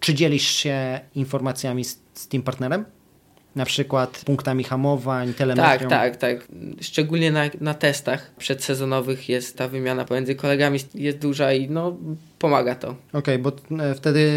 Czy 0.00 0.14
dzielisz 0.14 0.46
się 0.46 1.00
informacjami 1.14 1.84
z, 1.84 2.00
z 2.14 2.28
tym 2.28 2.42
partnerem? 2.42 2.84
Na 3.56 3.64
przykład 3.64 4.22
punktami 4.26 4.64
hamowań, 4.64 5.34
telemetrią? 5.34 5.88
Tak, 5.88 6.16
tak, 6.16 6.16
tak. 6.16 6.48
Szczególnie 6.80 7.30
na, 7.30 7.44
na 7.60 7.74
testach 7.74 8.30
przedsezonowych 8.38 9.28
jest 9.28 9.56
ta 9.56 9.68
wymiana 9.68 10.04
pomiędzy 10.04 10.34
kolegami 10.34 10.78
jest 10.94 11.18
duża 11.18 11.52
i 11.52 11.70
no 11.70 11.96
pomaga 12.38 12.74
to. 12.74 12.88
Okej, 12.88 12.98
okay, 13.12 13.38
bo 13.38 13.52
e, 13.84 13.94
wtedy 13.94 14.30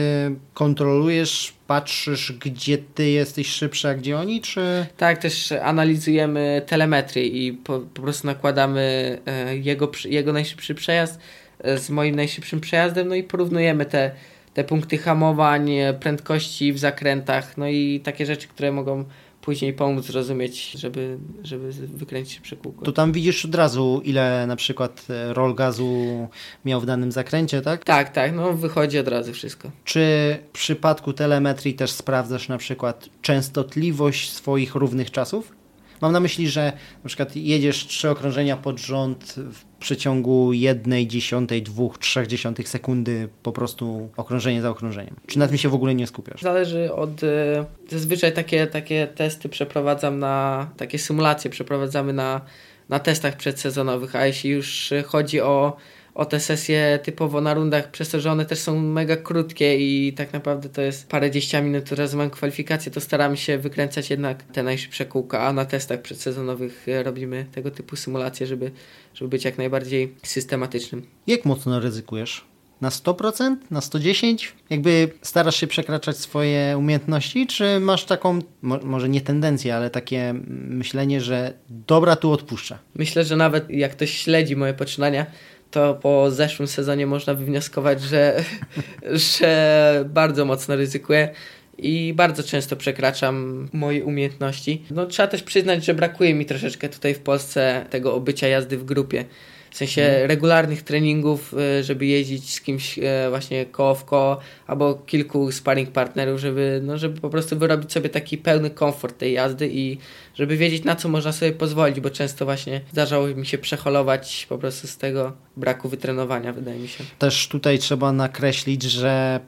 kontrolujesz, 0.53 1.53
patrzysz, 1.67 2.31
gdzie 2.31 2.77
ty 2.77 3.09
jesteś 3.09 3.47
szybszy, 3.47 3.87
a 3.87 3.93
gdzie 3.93 4.17
oni, 4.17 4.41
czy... 4.41 4.85
Tak, 4.97 5.17
też 5.17 5.51
analizujemy 5.51 6.61
telemetrię 6.67 7.25
i 7.25 7.53
po, 7.53 7.79
po 7.79 8.01
prostu 8.01 8.27
nakładamy 8.27 9.17
e, 9.25 9.57
jego, 9.57 9.91
jego 10.05 10.33
najszybszy 10.33 10.75
przejazd 10.75 11.19
e, 11.59 11.77
z 11.77 11.89
moim 11.89 12.15
najszybszym 12.15 12.61
przejazdem, 12.61 13.07
no 13.07 13.15
i 13.15 13.23
porównujemy 13.23 13.85
te, 13.85 14.11
te 14.53 14.63
punkty 14.63 14.97
hamowań, 14.97 15.71
prędkości 15.99 16.73
w 16.73 16.79
zakrętach, 16.79 17.57
no 17.57 17.67
i 17.67 18.01
takie 18.03 18.25
rzeczy, 18.25 18.47
które 18.47 18.71
mogą 18.71 19.05
później 19.41 19.73
pomóc 19.73 20.05
zrozumieć, 20.05 20.71
żeby, 20.71 21.17
żeby 21.43 21.71
wykręcić 21.71 22.39
przekółko. 22.39 22.85
To 22.85 22.91
tam 22.91 23.11
widzisz 23.11 23.45
od 23.45 23.55
razu, 23.55 24.01
ile 24.03 24.47
na 24.47 24.55
przykład 24.55 25.05
e, 25.09 25.33
rol 25.33 25.55
gazu 25.55 26.27
miał 26.65 26.81
w 26.81 26.85
danym 26.85 27.11
zakręcie, 27.11 27.61
tak? 27.61 27.83
Tak, 27.83 28.09
tak, 28.09 28.35
no 28.35 28.53
wychodzi 28.53 28.99
od 28.99 29.07
razu 29.07 29.33
wszystko. 29.33 29.71
Czy 29.83 30.37
w 30.49 30.51
przypadku 30.51 31.13
telemetrii 31.13 31.73
też 31.73 31.91
sprawdzasz 31.91 32.49
na 32.49 32.57
przykład 32.57 33.09
częstotliwość 33.21 34.31
swoich 34.31 34.75
równych 34.75 35.11
czasów? 35.11 35.60
Mam 36.01 36.11
na 36.11 36.19
myśli, 36.19 36.49
że 36.49 36.73
na 37.03 37.07
przykład 37.07 37.35
jedziesz 37.35 37.87
trzy 37.87 38.09
okrążenia 38.09 38.57
pod 38.57 38.79
rząd 38.79 39.35
w 39.37 39.63
przeciągu 39.79 40.53
jednej 40.53 41.07
dziesiątej, 41.07 41.63
dwóch, 41.63 41.97
trzech 41.97 42.27
dziesiątych 42.27 42.69
sekundy 42.69 43.29
po 43.43 43.51
prostu 43.51 44.09
okrążenie 44.17 44.61
za 44.61 44.69
okrążeniem. 44.69 45.15
Czy 45.27 45.39
na 45.39 45.47
tym 45.47 45.57
się 45.57 45.69
w 45.69 45.73
ogóle 45.73 45.95
nie 45.95 46.07
skupiasz? 46.07 46.41
Zależy 46.41 46.93
od... 46.93 47.23
E, 47.23 47.65
zazwyczaj 47.89 48.33
takie, 48.33 48.67
takie 48.67 49.07
testy 49.07 49.49
przeprowadzam 49.49 50.19
na... 50.19 50.67
takie 50.77 50.99
symulacje 50.99 51.51
przeprowadzamy 51.51 52.13
na, 52.13 52.41
na 52.89 52.99
testach 52.99 53.37
przedsezonowych, 53.37 54.15
a 54.15 54.25
jeśli 54.25 54.49
już 54.49 54.93
chodzi 55.05 55.41
o 55.41 55.77
o 56.13 56.25
te 56.25 56.39
sesje 56.39 56.99
typowo 57.03 57.41
na 57.41 57.53
rundach, 57.53 57.91
przez 57.91 58.09
to, 58.09 58.19
że 58.19 58.31
one 58.31 58.45
też 58.45 58.59
są 58.59 58.79
mega 58.79 59.17
krótkie 59.17 59.77
i 59.77 60.13
tak 60.13 60.33
naprawdę 60.33 60.69
to 60.69 60.81
jest 60.81 61.09
parę 61.09 61.31
dziesięciu 61.31 61.65
minut, 61.65 61.91
raz 61.91 62.13
mam 62.13 62.29
kwalifikacje, 62.29 62.91
to 62.91 63.01
staramy 63.01 63.37
się 63.37 63.57
wykręcać 63.57 64.09
jednak 64.09 64.43
te 64.43 64.63
najszybsze 64.63 65.05
kółka, 65.05 65.41
a 65.41 65.53
na 65.53 65.65
testach 65.65 66.01
przedsezonowych 66.01 66.85
robimy 67.03 67.45
tego 67.51 67.71
typu 67.71 67.95
symulacje, 67.95 68.47
żeby, 68.47 68.71
żeby 69.13 69.29
być 69.29 69.45
jak 69.45 69.57
najbardziej 69.57 70.15
systematycznym. 70.23 71.05
Jak 71.27 71.45
mocno 71.45 71.79
ryzykujesz? 71.79 72.51
Na 72.81 72.89
100%? 72.89 73.55
Na 73.71 73.79
110%? 73.79 74.47
Jakby 74.69 75.09
starasz 75.21 75.55
się 75.55 75.67
przekraczać 75.67 76.17
swoje 76.17 76.77
umiejętności, 76.77 77.47
czy 77.47 77.79
masz 77.79 78.05
taką, 78.05 78.39
mo 78.61 78.79
może 78.83 79.09
nie 79.09 79.21
tendencję, 79.21 79.75
ale 79.75 79.89
takie 79.89 80.33
myślenie, 80.47 81.21
że 81.21 81.53
dobra, 81.69 82.15
tu 82.15 82.31
odpuszczę? 82.31 82.77
Myślę, 82.95 83.23
że 83.23 83.35
nawet 83.35 83.69
jak 83.69 83.91
ktoś 83.91 84.17
śledzi 84.17 84.55
moje 84.55 84.73
poczynania, 84.73 85.25
to 85.71 85.93
po 85.93 86.31
zeszłym 86.31 86.67
sezonie 86.67 87.07
można 87.07 87.33
wywnioskować, 87.33 88.01
że, 88.01 88.43
że 89.35 90.05
bardzo 90.09 90.45
mocno 90.45 90.75
ryzykuję 90.75 91.29
i 91.77 92.13
bardzo 92.15 92.43
często 92.43 92.75
przekraczam 92.75 93.67
moje 93.73 94.05
umiejętności. 94.05 94.85
No 94.91 95.05
trzeba 95.05 95.27
też 95.27 95.43
przyznać, 95.43 95.85
że 95.85 95.93
brakuje 95.93 96.33
mi 96.33 96.45
troszeczkę 96.45 96.89
tutaj 96.89 97.13
w 97.13 97.19
Polsce 97.19 97.85
tego 97.89 98.15
obycia 98.15 98.47
jazdy 98.47 98.77
w 98.77 98.85
grupie. 98.85 99.25
W 99.71 99.77
sensie 99.77 100.01
Mhm. 100.01 100.27
regularnych 100.27 100.81
treningów, 100.81 101.53
y, 101.79 101.83
żeby 101.83 102.05
jeździć 102.05 102.53
z 102.53 102.61
kimś 102.61 102.97
y, 102.97 103.03
właśnie 103.29 103.65
koło 103.65 103.95
w 103.95 104.05
koło, 104.05 104.37
albo 104.67 104.93
kilku 104.95 105.51
sparring 105.51 105.91
partnerów, 105.91 106.39
żeby, 106.39 106.81
no, 106.83 106.97
żeby 106.97 107.21
po 107.21 107.29
prostu 107.29 107.57
wyrobić 107.57 107.91
sobie 107.91 108.09
taki 108.09 108.37
pełny 108.37 108.69
komfort 108.69 109.17
tej 109.17 109.33
jazdy 109.33 109.69
i 109.73 109.97
żeby 110.35 110.57
wiedzieć 110.57 110.83
na 110.83 110.95
co 110.95 111.09
można 111.09 111.31
sobie 111.31 111.51
pozwolić, 111.51 111.99
bo 111.99 112.09
często 112.09 112.45
właśnie 112.45 112.81
zdarzało 112.91 113.27
mi 113.27 113.45
się 113.45 113.57
przeholować 113.57 114.45
po 114.49 114.57
prostu 114.57 114.87
z 114.87 114.97
tego 114.97 115.33
braku 115.57 115.89
wytrenowania, 115.89 116.53
wydaje 116.53 116.79
mi 116.79 116.87
się. 116.87 117.03
Też 117.19 117.47
tutaj 117.47 117.79
trzeba 117.79 118.11
nakreślić, 118.11 118.83
że 118.83 119.39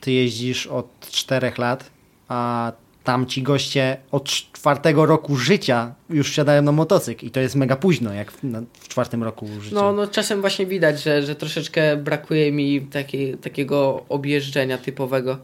ty 0.00 0.12
jeździsz 0.12 0.66
od 0.66 0.86
czterech 1.10 1.58
lat, 1.58 1.90
a 2.28 2.72
tamci 3.04 3.42
goście 3.42 3.96
od 4.10 4.24
czwartego 4.24 5.06
roku 5.06 5.36
życia 5.36 5.94
już 6.10 6.30
wsiadają 6.30 6.62
na 6.62 6.72
motocykl 6.72 7.26
i 7.26 7.30
to 7.30 7.40
jest 7.40 7.54
mega 7.54 7.76
późno, 7.76 8.12
jak 8.12 8.32
w, 8.32 8.42
na, 8.44 8.62
w 8.80 8.88
czwartym 8.88 9.22
roku 9.22 9.48
życia. 9.60 9.76
No, 9.76 9.92
no 9.92 10.06
czasem 10.06 10.40
właśnie 10.40 10.66
widać, 10.66 11.02
że, 11.02 11.22
że 11.22 11.34
troszeczkę 11.34 11.96
brakuje 11.96 12.52
mi 12.52 12.80
takiej, 12.80 13.38
takiego 13.38 14.04
objeżdżenia 14.08 14.78
typowego. 14.78 15.38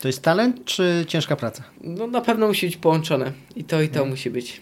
To 0.00 0.08
jest 0.08 0.22
talent 0.22 0.64
czy 0.64 1.04
ciężka 1.08 1.36
praca? 1.36 1.62
No 1.80 2.06
na 2.06 2.20
pewno 2.20 2.48
musi 2.48 2.66
być 2.66 2.76
połączone. 2.76 3.32
I 3.56 3.64
to, 3.64 3.82
i 3.82 3.88
to 3.88 4.04
musi 4.04 4.30
być. 4.30 4.60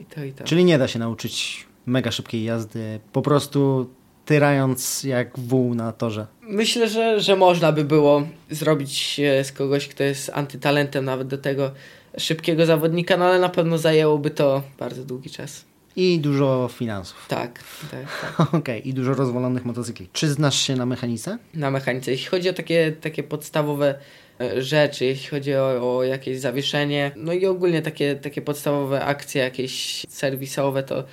I 0.00 0.04
to, 0.04 0.24
i 0.24 0.32
to. 0.32 0.44
Czyli 0.44 0.64
nie 0.64 0.78
da 0.78 0.88
się 0.88 0.98
nauczyć 0.98 1.66
mega 1.86 2.10
szybkiej 2.10 2.44
jazdy, 2.44 3.00
po 3.12 3.22
prostu 3.22 3.90
tyrając 4.24 5.04
jak 5.04 5.38
wół 5.38 5.74
na 5.74 5.92
torze. 5.92 6.26
Myślę, 6.42 6.88
że, 6.88 7.20
że 7.20 7.36
można 7.36 7.72
by 7.72 7.84
było 7.84 8.22
zrobić 8.50 9.20
z 9.42 9.52
kogoś, 9.52 9.88
kto 9.88 10.04
jest 10.04 10.30
antytalentem 10.34 11.04
nawet 11.04 11.28
do 11.28 11.38
tego 11.38 11.70
szybkiego 12.18 12.66
zawodnika, 12.66 13.16
no 13.16 13.24
ale 13.24 13.38
na 13.38 13.48
pewno 13.48 13.78
zajęłoby 13.78 14.30
to 14.30 14.62
bardzo 14.78 15.04
długi 15.04 15.30
czas. 15.30 15.64
I 15.96 16.18
dużo 16.18 16.70
finansów. 16.72 17.26
Tak, 17.28 17.58
tak, 17.90 18.36
tak. 18.36 18.54
Okej, 18.60 18.88
i 18.88 18.94
dużo 18.94 19.14
rozwalonych 19.14 19.64
motocykli. 19.64 20.08
Czy 20.12 20.28
znasz 20.28 20.60
się 20.60 20.76
na 20.76 20.86
mechanice? 20.86 21.38
Na 21.54 21.70
mechanice. 21.70 22.10
Jeśli 22.10 22.26
chodzi 22.26 22.48
o 22.48 22.52
takie, 22.52 22.92
takie 22.92 23.22
podstawowe 23.22 23.94
e, 24.40 24.62
rzeczy, 24.62 25.04
jeśli 25.04 25.28
chodzi 25.28 25.54
o, 25.54 25.96
o 25.96 26.04
jakieś 26.04 26.40
zawieszenie, 26.40 27.12
no 27.16 27.32
i 27.32 27.46
ogólnie 27.46 27.82
takie, 27.82 28.14
takie 28.14 28.42
podstawowe 28.42 29.04
akcje 29.04 29.42
jakieś 29.42 30.06
serwisowe, 30.08 30.82
to, 30.82 31.04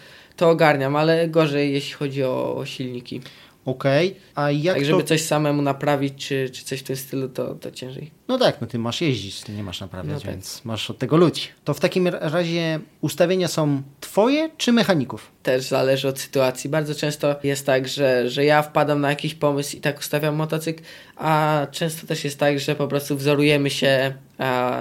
to 0.42 0.50
ogarniam, 0.50 0.96
ale 0.96 1.28
gorzej 1.30 1.74
jeśli 1.74 1.94
chodzi 1.94 2.24
o, 2.24 2.56
o 2.56 2.66
silniki. 2.66 3.22
Okej, 3.66 4.16
a 4.36 4.52
jak 4.52 4.76
tak, 4.76 4.84
to... 4.84 4.90
żeby 4.90 5.04
coś 5.04 5.22
samemu 5.22 5.62
naprawić, 5.62 6.28
czy, 6.28 6.50
czy 6.50 6.66
coś 6.66 6.80
w 6.80 6.84
tym 6.84 6.96
stylu, 6.96 7.30
to, 7.30 7.56
to 7.56 7.72
ciężej. 7.72 8.12
No 8.32 8.38
tak, 8.38 8.62
no 8.62 8.68
ty 8.68 8.80
masz 8.80 9.02
jeździć, 9.02 9.42
ty 9.42 9.52
nie 9.52 9.64
masz 9.64 9.82
naprawiać, 9.82 10.14
No 10.14 10.20
tak. 10.20 10.30
więc 10.32 10.66
masz 10.66 10.90
od 10.90 10.98
tego 10.98 11.18
ludzi. 11.18 11.48
To 11.64 11.74
w 11.74 11.80
takim 11.80 12.08
razie 12.08 12.80
ustawienia 13.02 13.48
są 13.48 13.82
twoje 14.02 14.50
czy 14.58 14.72
mechaników? 14.72 15.32
Też 15.44 15.64
zależy 15.64 16.08
od 16.08 16.20
sytuacji. 16.20 16.70
Bardzo 16.70 16.96
często 16.96 17.36
jest 17.44 17.66
tak, 17.66 17.88
że, 17.88 18.30
że 18.30 18.46
ja 18.46 18.62
wpadam 18.62 19.02
na 19.02 19.10
jakiś 19.10 19.36
pomysł 19.36 19.78
i 19.78 19.80
tak 19.80 20.00
ustawiam 20.00 20.36
motocykl, 20.36 20.84
a 21.16 21.68
często 21.72 22.08
też 22.08 22.24
jest 22.24 22.40
tak, 22.40 22.60
że 22.60 22.76
po 22.76 22.88
prostu 22.88 23.18
wzorujemy 23.18 23.70
się 23.70 24.14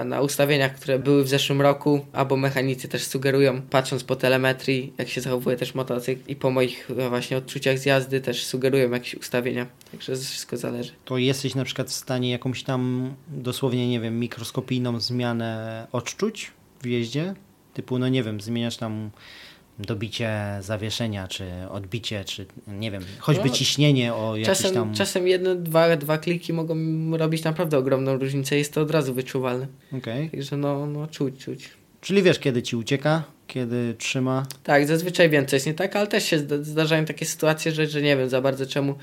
na 0.05 0.21
ustawieniach, 0.21 0.75
które 0.75 0.99
były 0.99 1.23
w 1.23 1.27
zeszłym 1.27 1.61
roku, 1.61 2.05
albo 2.13 2.37
mechanicy 2.37 2.87
też 2.87 3.03
sugerują, 3.03 3.61
patrząc 3.61 4.03
po 4.03 4.15
telemetrii, 4.15 4.93
jak 4.97 5.09
się 5.09 5.21
zachowuje 5.21 5.57
też 5.57 5.75
motocykl 5.75 6.21
i 6.27 6.35
po 6.35 6.51
moich 6.51 6.91
e, 6.97 7.09
właśnie 7.09 7.37
odczuciach 7.37 7.79
z 7.79 7.85
jazdy 7.85 8.21
też 8.21 8.45
sugerują 8.45 8.91
jakieś 8.91 9.15
ustawienia. 9.15 9.67
Także 9.91 10.15
wszystko 10.15 10.57
zależy. 10.57 10.91
To 11.05 11.17
jesteś 11.17 11.55
na 11.55 11.65
przykład 11.65 11.89
w 11.89 11.93
stanie 11.93 12.31
jakąś 12.31 12.63
tam 12.63 13.13
dosłownie, 13.41 13.89
nie 13.89 13.99
wiem, 13.99 14.19
mikroskopijną 14.19 14.99
zmianę 14.99 15.87
odczuć 15.91 16.51
w 16.81 16.85
jeździe? 16.85 17.33
Typu, 17.73 17.99
no 17.99 18.09
nie 18.09 18.23
wiem, 18.23 18.41
zmieniasz 18.41 18.77
tam 18.77 19.09
dobicie 19.79 20.31
zawieszenia, 20.61 21.27
czy 21.27 21.45
odbicie, 21.69 22.25
czy 22.25 22.45
nie 22.67 22.91
wiem, 22.91 23.03
choćby 23.19 23.47
No, 23.49 23.53
ciśnienie 23.53 24.13
o 24.13 24.35
jakieś 24.35 24.57
Czasem, 24.57 24.73
tam... 24.73 24.93
czasem 24.93 25.27
jedne, 25.27 25.55
dwa, 25.55 25.97
dwa 25.97 26.17
kliki 26.17 26.53
mogą 26.53 26.75
robić 27.17 27.43
naprawdę 27.43 27.77
ogromną 27.77 28.17
różnicę, 28.17 28.57
jest 28.57 28.73
to 28.73 28.81
od 28.81 28.91
razu 28.91 29.13
wyczuwalne. 29.13 29.67
Okej. 29.97 30.29
Także 30.29 30.57
no, 30.57 30.85
no 30.85 31.07
czuć, 31.07 31.37
czuć. 31.45 31.69
Czyli 32.01 32.23
wiesz, 32.23 32.39
kiedy 32.39 32.63
ci 32.63 32.75
ucieka, 32.75 33.23
kiedy 33.47 33.95
trzyma. 33.97 34.45
Tak, 34.63 34.87
zazwyczaj 34.87 35.29
wiem, 35.29 35.45
co 35.45 35.55
jest 35.55 35.65
nie 35.65 35.73
tak, 35.73 35.95
ale 35.95 36.07
też 36.07 36.23
się 36.25 36.39
zda- 36.39 36.63
zdarzają 36.63 37.05
takie 37.05 37.25
sytuacje, 37.25 37.71
że, 37.71 37.87
że 37.87 38.01
nie 38.01 38.17
wiem 38.17 38.29
za 38.29 38.41
bardzo 38.41 38.65
czemu, 38.65 38.95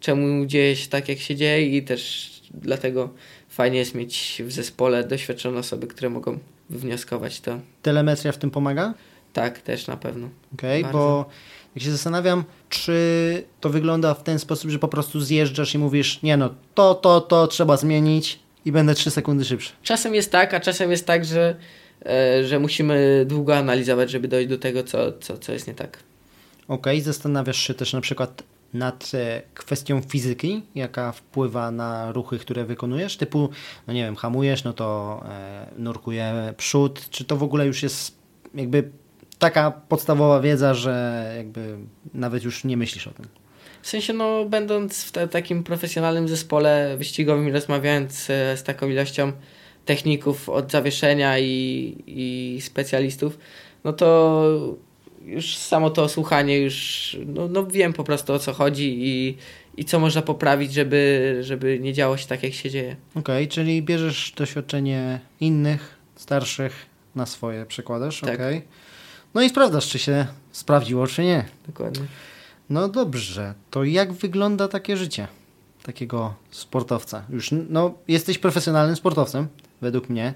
czemu 0.00 0.46
dzieje 0.46 0.76
się 0.76 0.88
tak, 0.88 1.08
jak 1.08 1.18
się 1.18 1.36
dzieje 1.36 1.76
i 1.78 1.82
też 1.82 2.30
dlatego 2.54 3.10
fajnie 3.54 3.78
jest 3.78 3.94
mieć 3.94 4.42
w 4.46 4.52
zespole 4.52 5.04
doświadczone 5.04 5.58
osoby, 5.58 5.86
które 5.86 6.10
mogą 6.10 6.38
wywnioskować 6.70 7.40
to. 7.40 7.58
Telemetria 7.82 8.32
w 8.32 8.38
tym 8.38 8.50
pomaga? 8.50 8.94
Tak, 9.32 9.58
też 9.58 9.86
na 9.86 9.96
pewno. 9.96 10.28
Okej, 10.54 10.82
Bardzo. 10.82 10.98
bo 10.98 11.26
jak 11.74 11.84
się 11.84 11.90
zastanawiam, 11.90 12.44
czy 12.68 13.44
to 13.60 13.70
wygląda 13.70 14.14
w 14.14 14.22
ten 14.22 14.38
sposób, 14.38 14.70
że 14.70 14.78
po 14.78 14.88
prostu 14.88 15.20
zjeżdżasz 15.20 15.74
i 15.74 15.78
mówisz, 15.78 16.22
nie 16.22 16.36
no, 16.36 16.54
to, 16.74 16.94
to, 16.94 17.20
to 17.20 17.46
trzeba 17.46 17.76
zmienić 17.76 18.38
i 18.64 18.72
będę 18.72 18.94
3 18.94 19.10
sekundy 19.10 19.44
szybszy. 19.44 19.72
Czasem 19.82 20.14
jest 20.14 20.32
tak, 20.32 20.54
a 20.54 20.60
czasem 20.60 20.90
jest 20.90 21.06
tak, 21.06 21.24
że, 21.24 21.56
e, 22.06 22.44
że 22.44 22.58
musimy 22.58 23.24
długo 23.28 23.56
analizować, 23.56 24.10
żeby 24.10 24.28
dojść 24.28 24.48
do 24.48 24.58
tego, 24.58 24.82
co, 24.82 25.12
co, 25.12 25.38
co 25.38 25.52
jest 25.52 25.66
nie 25.66 25.74
tak. 25.74 25.98
Okej, 26.68 27.00
zastanawiasz 27.00 27.58
się 27.58 27.74
też 27.74 27.92
na 27.92 28.00
przykład 28.00 28.42
nad 28.74 29.10
e, 29.14 29.42
kwestią 29.54 30.00
fizyki, 30.00 30.62
jaka 30.74 31.12
wpływa 31.12 31.70
na 31.70 32.12
ruchy, 32.12 32.38
które 32.38 32.64
wykonujesz? 32.64 33.16
Typu, 33.16 33.48
no 33.86 33.94
nie 33.94 34.04
wiem, 34.04 34.16
hamujesz, 34.16 34.64
no 34.64 34.72
to 34.72 35.20
e, 35.28 35.66
nurkuje 35.78 36.54
przód. 36.56 37.10
Czy 37.10 37.24
to 37.24 37.36
w 37.36 37.42
ogóle 37.42 37.66
już 37.66 37.82
jest 37.82 38.18
jakby 38.54 38.90
taka 39.38 39.70
podstawowa 39.70 40.40
wiedza, 40.40 40.74
że 40.74 41.34
jakby 41.36 41.76
nawet 42.14 42.44
już 42.44 42.64
nie 42.64 42.76
myślisz 42.76 43.06
o 43.06 43.10
tym? 43.10 43.26
W 43.82 43.88
sensie, 43.88 44.12
no, 44.12 44.44
będąc 44.44 45.04
w 45.04 45.12
te, 45.12 45.28
takim 45.28 45.62
profesjonalnym 45.64 46.28
zespole 46.28 46.94
wyścigowym 46.98 47.48
i 47.48 47.52
rozmawiając 47.52 48.30
e, 48.30 48.56
z 48.56 48.62
taką 48.62 48.88
ilością 48.88 49.32
techników 49.84 50.48
od 50.48 50.72
zawieszenia 50.72 51.38
i, 51.38 52.04
i 52.06 52.60
specjalistów, 52.60 53.38
no 53.84 53.92
to 53.92 54.76
już 55.24 55.56
samo 55.56 55.90
to 55.90 56.08
słuchanie, 56.08 56.58
już 56.58 57.16
no, 57.26 57.48
no 57.48 57.66
wiem 57.66 57.92
po 57.92 58.04
prostu 58.04 58.32
o 58.32 58.38
co 58.38 58.52
chodzi 58.52 58.96
i, 58.98 59.36
i 59.76 59.84
co 59.84 60.00
można 60.00 60.22
poprawić, 60.22 60.72
żeby, 60.72 61.36
żeby 61.40 61.78
nie 61.80 61.92
działo 61.92 62.16
się 62.16 62.26
tak, 62.26 62.42
jak 62.42 62.52
się 62.52 62.70
dzieje. 62.70 62.96
Okej, 63.14 63.48
czyli 63.48 63.82
bierzesz 63.82 64.32
doświadczenie 64.36 65.20
innych, 65.40 65.96
starszych 66.16 66.86
na 67.14 67.26
swoje, 67.26 67.66
przekładasz, 67.66 68.20
Tak. 68.20 68.34
okej. 68.34 68.62
No 69.34 69.42
i 69.42 69.48
sprawdzasz, 69.48 69.88
czy 69.88 69.98
się 69.98 70.26
sprawdziło, 70.52 71.06
czy 71.06 71.24
nie. 71.24 71.44
Dokładnie. 71.66 72.04
No 72.70 72.88
dobrze, 72.88 73.54
to 73.70 73.84
jak 73.84 74.12
wygląda 74.12 74.68
takie 74.68 74.96
życie 74.96 75.28
takiego 75.82 76.34
sportowca? 76.50 77.24
Już, 77.30 77.50
no, 77.70 77.94
jesteś 78.08 78.38
profesjonalnym 78.38 78.96
sportowcem, 78.96 79.48
według 79.80 80.08
mnie. 80.08 80.34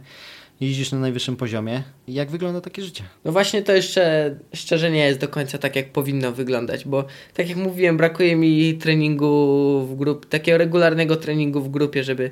Jeździsz 0.60 0.92
na 0.92 0.98
najwyższym 0.98 1.36
poziomie. 1.36 1.82
Jak 2.08 2.30
wygląda 2.30 2.60
takie 2.60 2.82
życie? 2.82 3.04
No 3.24 3.32
właśnie 3.32 3.62
to 3.62 3.72
jeszcze 3.72 4.36
szczerze 4.54 4.90
nie 4.90 5.06
jest 5.06 5.20
do 5.20 5.28
końca 5.28 5.58
tak, 5.58 5.76
jak 5.76 5.92
powinno 5.92 6.32
wyglądać, 6.32 6.84
bo 6.84 7.04
tak 7.34 7.48
jak 7.48 7.58
mówiłem, 7.58 7.96
brakuje 7.96 8.36
mi 8.36 8.74
treningu 8.74 9.86
w 9.86 9.96
grupie, 9.96 10.28
takiego 10.28 10.58
regularnego 10.58 11.16
treningu 11.16 11.60
w 11.60 11.70
grupie, 11.70 12.04
żeby, 12.04 12.30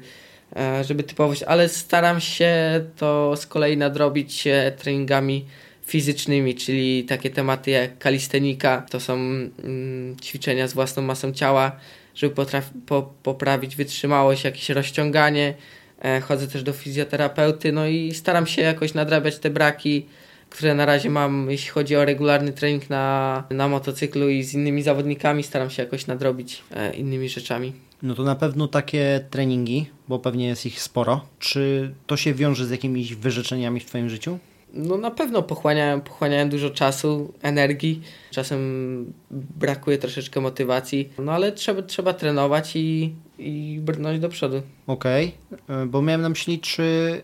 e, 0.57 0.85
żeby 0.85 1.03
typowość, 1.03 1.43
ale 1.43 1.69
staram 1.69 2.21
się 2.21 2.55
to 2.97 3.37
z 3.37 3.47
kolei 3.47 3.77
nadrobić 3.77 4.47
e, 4.47 4.73
treningami 4.73 5.45
fizycznymi, 5.87 6.55
czyli 6.55 7.05
takie 7.05 7.31
tematy 7.31 7.71
jak 7.71 7.99
kalistenika, 7.99 8.87
to 8.91 9.01
są 9.01 9.15
mm, 9.15 10.17
ćwiczenia 10.23 10.69
z 10.69 10.75
własną 10.75 11.03
masą 11.03 11.33
ciała, 11.33 11.73
żeby 12.15 12.35
potraf- 12.35 12.71
po, 12.87 13.15
poprawić 13.23 13.77
wytrzymałość, 13.77 14.45
jakieś 14.45 14.71
rozciąganie. 14.71 15.55
E, 16.03 16.21
chodzę 16.21 16.49
też 16.49 16.63
do 16.63 16.73
fizjoterapeuty, 16.73 17.73
no 17.73 17.87
i 17.87 18.15
staram 18.15 18.47
się 18.47 18.63
jakoś 18.63 18.95
nadrabiać 18.95 19.39
te 19.39 19.51
braki, 19.51 20.07
które 20.51 20.75
na 20.75 20.87
razie 20.87 21.11
mam, 21.11 21.51
jeśli 21.51 21.71
chodzi 21.71 21.97
o 21.97 22.05
regularny 22.05 22.53
trening 22.53 22.91
na, 22.91 23.45
na 23.51 23.69
motocyklu 23.69 24.29
i 24.29 24.43
z 24.43 24.55
innymi 24.55 24.83
zawodnikami, 24.83 25.43
staram 25.43 25.71
się 25.71 25.83
jakoś 25.83 26.07
nadrobić 26.07 26.63
e, 26.71 26.95
innymi 26.95 27.29
rzeczami. 27.29 27.73
No 28.03 28.15
to 28.15 28.23
na 28.23 28.35
pewno 28.35 28.69
takie 28.69 29.25
treningi, 29.31 29.87
bo 30.09 30.19
pewnie 30.19 30.47
jest 30.47 30.67
ich 30.67 30.83
sporo. 30.83 31.21
Czy 31.39 31.95
to 32.07 32.17
się 32.17 32.35
wiąże 32.35 32.67
z 32.67 32.71
jakimiś 32.71 33.15
wyrzeczeniami 33.15 33.81
w 33.81 33.85
Twoim 33.85 34.11
życiu? 34.11 34.39
No 34.73 34.97
na 34.97 35.11
pewno 35.11 35.43
pochłaniają, 35.43 36.01
pochłaniają 36.01 36.49
dużo 36.49 36.71
czasu, 36.71 37.33
energii, 37.43 38.03
czasem 38.31 39.13
brakuje 39.31 39.99
troszeczkę 39.99 40.41
motywacji, 40.41 41.09
no 41.19 41.33
ale 41.33 41.53
trzeba, 41.53 41.83
trzeba 41.83 42.13
trenować 42.13 42.77
i, 42.77 43.15
i 43.39 43.81
brnąć 43.83 44.21
do 44.21 44.29
przodu. 44.29 44.63
Okej, 44.87 45.35
y, 45.83 45.87
bo 45.87 46.03
miałem 46.03 46.23
na 46.23 46.29
myśli, 46.29 46.61
czy 46.61 47.23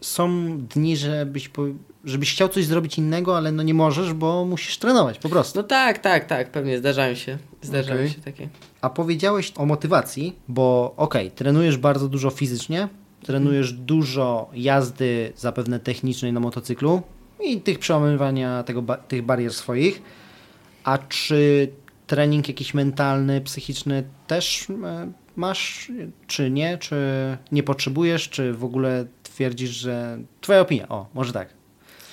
są 0.00 0.58
dni, 0.58 0.96
żebyś, 0.96 1.48
po, 1.48 1.62
żebyś 2.04 2.32
chciał 2.32 2.48
coś 2.48 2.64
zrobić 2.64 2.98
innego, 2.98 3.36
ale 3.36 3.52
no 3.52 3.62
nie 3.62 3.74
możesz, 3.74 4.12
bo 4.12 4.44
musisz 4.44 4.78
trenować 4.78 5.18
po 5.18 5.28
prostu. 5.28 5.58
No 5.58 5.62
tak, 5.62 5.98
tak, 5.98 6.24
tak, 6.24 6.50
pewnie 6.50 6.78
zdarzają 6.78 7.14
się, 7.14 7.38
zdarzają 7.62 8.00
Okej. 8.00 8.10
się 8.10 8.20
takie. 8.20 8.48
A 8.80 8.90
powiedziałeś 8.90 9.52
o 9.56 9.66
motywacji, 9.66 10.36
bo 10.48 10.94
okej, 10.96 11.30
trenujesz 11.30 11.76
bardzo 11.76 12.08
dużo 12.08 12.30
fizycznie, 12.30 12.88
trenujesz 13.22 13.72
dużo 13.72 14.50
jazdy 14.54 15.32
zapewne 15.36 15.80
technicznej 15.80 16.32
na 16.32 16.40
motocyklu 16.40 17.02
i 17.44 17.60
tych 17.60 17.78
przełamywania 17.78 18.62
tego, 18.62 18.84
tych 19.08 19.22
barier 19.22 19.52
swoich. 19.52 20.02
A 20.84 20.98
czy 20.98 21.68
trening 22.06 22.48
jakiś 22.48 22.74
mentalny, 22.74 23.40
psychiczny 23.40 24.04
też 24.26 24.66
e, 24.70 25.12
masz, 25.36 25.92
czy 26.26 26.50
nie? 26.50 26.78
Czy 26.78 26.96
nie 27.52 27.62
potrzebujesz, 27.62 28.28
czy 28.28 28.52
w 28.52 28.64
ogóle 28.64 29.06
twierdzisz, 29.22 29.70
że... 29.70 30.18
Twoja 30.40 30.60
opinia, 30.60 30.88
o, 30.88 31.06
może 31.14 31.32
tak, 31.32 31.48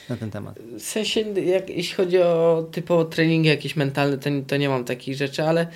na 0.10 0.18
ten 0.18 0.32
temat. 0.32 0.60
W 0.60 0.82
sensie, 0.82 1.22
jak, 1.22 1.70
jeśli 1.70 1.96
chodzi 1.96 2.18
o 2.18 2.66
typowo 2.72 3.06
treningi 3.06 3.50
jakieś 3.50 3.76
mentalne, 3.76 4.18
to, 4.18 4.30
to 4.48 4.58
nie 4.58 4.70
mam 4.70 4.84
takich 4.84 5.16
rzeczy, 5.16 5.44
ale 5.44 5.68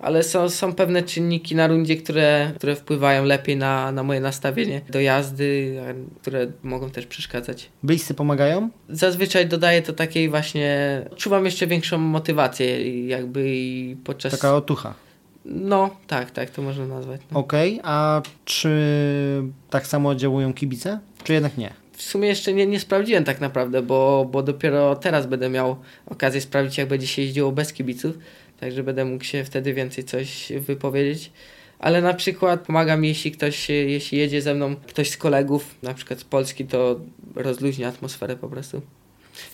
ale 0.00 0.22
są, 0.22 0.48
są 0.48 0.74
pewne 0.74 1.02
czynniki 1.02 1.54
na 1.54 1.66
rundzie, 1.66 1.96
które, 1.96 2.52
które 2.56 2.76
wpływają 2.76 3.24
lepiej 3.24 3.56
na, 3.56 3.92
na 3.92 4.02
moje 4.02 4.20
nastawienie 4.20 4.80
do 4.90 5.00
jazdy, 5.00 5.80
które 6.22 6.46
mogą 6.62 6.90
też 6.90 7.06
przeszkadzać. 7.06 7.70
Bliscy 7.82 8.14
pomagają? 8.14 8.70
Zazwyczaj 8.88 9.46
dodaję 9.46 9.82
to 9.82 9.92
takiej 9.92 10.28
właśnie, 10.28 11.02
czuwam 11.16 11.44
jeszcze 11.44 11.66
większą 11.66 11.98
motywację 11.98 13.06
jakby 13.06 13.56
i 13.56 13.96
podczas... 14.04 14.32
Taka 14.32 14.54
otucha. 14.54 14.94
No, 15.44 15.96
tak, 16.06 16.30
tak, 16.30 16.50
to 16.50 16.62
można 16.62 16.86
nazwać. 16.86 17.20
No. 17.30 17.40
Okej, 17.40 17.72
okay, 17.72 17.92
a 17.92 18.22
czy 18.44 18.70
tak 19.70 19.86
samo 19.86 20.14
działają 20.14 20.54
kibice, 20.54 21.00
czy 21.24 21.32
jednak 21.32 21.58
nie? 21.58 21.72
W 21.92 22.02
sumie 22.02 22.28
jeszcze 22.28 22.52
nie, 22.52 22.66
nie 22.66 22.80
sprawdziłem 22.80 23.24
tak 23.24 23.40
naprawdę, 23.40 23.82
bo, 23.82 24.28
bo 24.32 24.42
dopiero 24.42 24.96
teraz 24.96 25.26
będę 25.26 25.48
miał 25.48 25.76
okazję 26.06 26.40
sprawdzić, 26.40 26.78
jak 26.78 26.88
będzie 26.88 27.06
się 27.06 27.22
jeździło 27.22 27.52
bez 27.52 27.72
kibiców. 27.72 28.18
Także 28.60 28.82
będę 28.82 29.04
mógł 29.04 29.24
się 29.24 29.44
wtedy 29.44 29.74
więcej 29.74 30.04
coś 30.04 30.52
wypowiedzieć. 30.60 31.32
Ale 31.78 32.02
na 32.02 32.14
przykład 32.14 32.60
pomaga 32.60 32.96
mi, 32.96 33.08
jeśli 33.08 33.32
ktoś, 33.32 33.68
jeśli 33.68 34.18
jedzie 34.18 34.42
ze 34.42 34.54
mną 34.54 34.76
ktoś 34.76 35.10
z 35.10 35.16
kolegów, 35.16 35.74
na 35.82 35.94
przykład 35.94 36.20
z 36.20 36.24
Polski, 36.24 36.64
to 36.64 37.00
rozluźnia 37.34 37.88
atmosferę 37.88 38.36
po 38.36 38.48
prostu. 38.48 38.82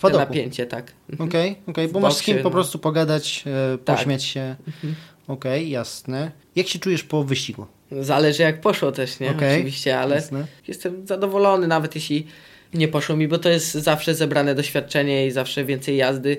Te 0.02 0.10
napięcie, 0.10 0.66
tak. 0.66 0.92
Okej, 1.14 1.50
okay, 1.50 1.56
okay, 1.66 1.88
bo 1.88 2.00
masz 2.00 2.14
z 2.14 2.22
kim 2.22 2.36
po 2.36 2.42
no. 2.42 2.50
prostu 2.50 2.78
pogadać, 2.78 3.44
e, 3.46 3.78
tak. 3.78 3.96
pośmiać 3.96 4.24
się. 4.24 4.56
Mhm. 4.66 4.94
Okej, 5.28 5.60
okay, 5.60 5.70
jasne. 5.70 6.32
Jak 6.56 6.68
się 6.68 6.78
czujesz 6.78 7.04
po 7.04 7.24
wyścigu? 7.24 7.66
Zależy 8.00 8.42
jak 8.42 8.60
poszło 8.60 8.92
też, 8.92 9.20
nie? 9.20 9.30
Okay, 9.30 9.54
Oczywiście, 9.54 9.98
ale 9.98 10.14
jasne. 10.14 10.46
jestem 10.68 11.06
zadowolony, 11.06 11.66
nawet 11.66 11.94
jeśli 11.94 12.26
nie 12.74 12.88
poszło 12.88 13.16
mi, 13.16 13.28
bo 13.28 13.38
to 13.38 13.48
jest 13.48 13.74
zawsze 13.74 14.14
zebrane 14.14 14.54
doświadczenie 14.54 15.26
i 15.26 15.30
zawsze 15.30 15.64
więcej 15.64 15.96
jazdy 15.96 16.36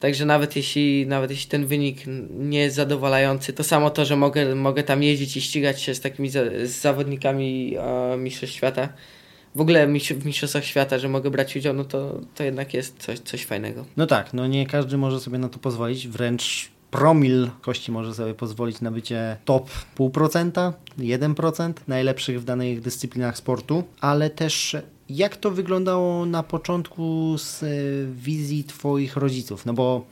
Także 0.00 0.26
nawet 0.26 0.56
jeśli, 0.56 1.06
nawet 1.06 1.30
jeśli 1.30 1.50
ten 1.50 1.66
wynik 1.66 1.98
nie 2.30 2.58
jest 2.58 2.76
zadowalający, 2.76 3.52
to 3.52 3.64
samo 3.64 3.90
to, 3.90 4.04
że 4.04 4.16
mogę, 4.16 4.54
mogę 4.54 4.82
tam 4.82 5.02
jeździć 5.02 5.36
i 5.36 5.40
ścigać 5.40 5.82
się 5.82 5.94
z 5.94 6.00
takimi 6.00 6.30
za, 6.30 6.40
z 6.64 6.70
zawodnikami 6.70 7.76
e, 7.78 8.16
Mistrzostw 8.16 8.56
Świata, 8.56 8.88
w 9.54 9.60
ogóle 9.60 9.86
w 9.86 10.24
Mistrzostwach 10.24 10.64
Świata, 10.64 10.98
że 10.98 11.08
mogę 11.08 11.30
brać 11.30 11.56
udział, 11.56 11.74
no 11.74 11.84
to, 11.84 12.20
to 12.34 12.44
jednak 12.44 12.74
jest 12.74 13.02
coś, 13.02 13.18
coś 13.18 13.44
fajnego. 13.44 13.84
No 13.96 14.06
tak, 14.06 14.34
no 14.34 14.46
nie 14.46 14.66
każdy 14.66 14.96
może 14.96 15.20
sobie 15.20 15.38
na 15.38 15.48
to 15.48 15.58
pozwolić, 15.58 16.08
wręcz 16.08 16.70
promil 16.90 17.50
kości 17.62 17.92
może 17.92 18.14
sobie 18.14 18.34
pozwolić 18.34 18.80
na 18.80 18.90
bycie 18.90 19.36
top 19.44 19.70
0,5%, 19.98 20.72
1% 20.98 21.72
najlepszych 21.88 22.40
w 22.40 22.44
danych 22.44 22.80
dyscyplinach 22.80 23.36
sportu, 23.36 23.84
ale 24.00 24.30
też 24.30 24.76
jak 25.08 25.36
to 25.36 25.50
wyglądało 25.50 26.26
na 26.26 26.42
początku 26.42 27.34
z 27.38 27.62
e, 27.62 27.66
wizji 28.12 28.64
Twoich 28.64 29.16
rodziców? 29.16 29.66
No 29.66 29.72
bo 29.72 30.04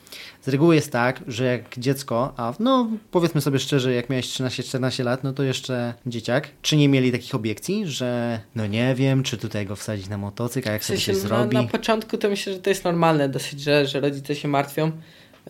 z 0.43 0.49
reguły 0.49 0.75
jest 0.75 0.93
tak, 0.93 1.21
że 1.27 1.45
jak 1.45 1.79
dziecko, 1.79 2.35
a 2.37 2.55
no 2.61 2.91
powiedzmy 3.11 3.41
sobie 3.41 3.59
szczerze, 3.59 3.95
jak 3.95 4.11
miałeś 4.11 4.27
13-14 4.27 5.05
lat, 5.05 5.25
no 5.25 5.33
to 5.33 5.43
jeszcze 5.43 5.95
dzieciak, 6.07 6.49
czy 6.63 6.77
nie 6.77 6.89
mieli 6.89 7.13
takich 7.13 7.35
obiekcji, 7.35 7.87
że 7.87 8.41
no 8.55 8.67
nie 8.67 8.95
wiem, 8.95 9.23
czy 9.23 9.37
tutaj 9.37 9.67
go 9.67 9.77
wsadzić 9.77 10.09
na 10.09 10.19
motocykl, 10.19 10.69
a 10.69 10.73
jak 10.73 10.83
w 10.83 10.85
sensie, 10.85 11.05
sobie 11.05 11.21
coś 11.21 11.31
na, 11.31 11.37
zrobi? 11.37 11.57
Na 11.57 11.65
początku 11.65 12.19
to 12.19 12.29
myślę, 12.29 12.53
że 12.53 12.59
to 12.59 12.71
jest 12.71 12.85
normalne 12.85 13.29
dosyć, 13.29 13.61
że, 13.61 13.87
że 13.87 14.01
rodzice 14.01 14.35
się 14.35 14.49
martwią. 14.49 14.93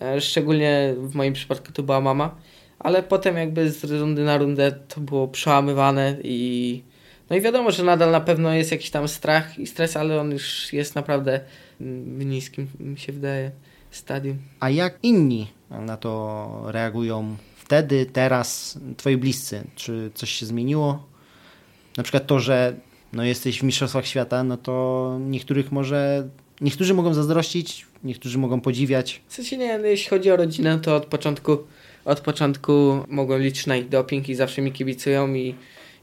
E, 0.01 0.21
szczególnie 0.21 0.95
w 0.97 1.15
moim 1.15 1.33
przypadku 1.33 1.71
to 1.71 1.83
była 1.83 2.01
mama, 2.01 2.35
ale 2.79 3.03
potem 3.03 3.37
jakby 3.37 3.71
z 3.71 3.83
rundy 3.83 4.23
na 4.23 4.37
rundę 4.37 4.71
to 4.71 5.01
było 5.01 5.27
przełamywane 5.27 6.17
i 6.23 6.83
no 7.29 7.35
i 7.35 7.41
wiadomo, 7.41 7.71
że 7.71 7.83
nadal 7.83 8.11
na 8.11 8.21
pewno 8.21 8.53
jest 8.53 8.71
jakiś 8.71 8.89
tam 8.89 9.07
strach 9.07 9.59
i 9.59 9.67
stres, 9.67 9.97
ale 9.97 10.21
on 10.21 10.31
już 10.31 10.73
jest 10.73 10.95
naprawdę 10.95 11.39
w 11.79 12.25
niskim, 12.25 12.67
mi 12.79 12.99
się 12.99 13.13
wydaje, 13.13 13.51
stadium. 13.91 14.37
A 14.59 14.69
jak 14.69 14.99
inni 15.03 15.47
na 15.69 15.97
to 15.97 16.63
reagują 16.65 17.37
wtedy, 17.55 18.05
teraz, 18.05 18.79
twoi 18.97 19.17
bliscy? 19.17 19.63
Czy 19.75 20.11
coś 20.13 20.29
się 20.29 20.45
zmieniło? 20.45 21.07
Na 21.97 22.03
przykład 22.03 22.27
to, 22.27 22.39
że 22.39 22.75
no 23.13 23.23
jesteś 23.23 23.59
w 23.59 23.63
Mistrzostwach 23.63 24.07
Świata, 24.07 24.43
no 24.43 24.57
to 24.57 25.17
niektórych 25.21 25.71
może, 25.71 26.29
niektórzy 26.61 26.93
mogą 26.93 27.13
zazdrościć, 27.13 27.86
niektórzy 28.03 28.37
mogą 28.37 28.61
podziwiać. 28.61 29.21
W 29.27 29.33
sensie 29.33 29.57
nie, 29.57 29.77
no 29.77 29.85
jeśli 29.85 30.09
chodzi 30.09 30.31
o 30.31 30.35
rodzinę, 30.35 30.79
to 30.81 30.95
od 30.95 31.05
początku, 31.05 31.57
od 32.05 32.19
początku 32.19 33.03
mogą 33.07 33.37
liczyć 33.37 33.67
na 33.67 33.75
ich 33.77 33.89
doping 33.89 34.29
i 34.29 34.35
zawsze 34.35 34.61
mi 34.61 34.71
kibicują 34.71 35.33
i 35.33 35.55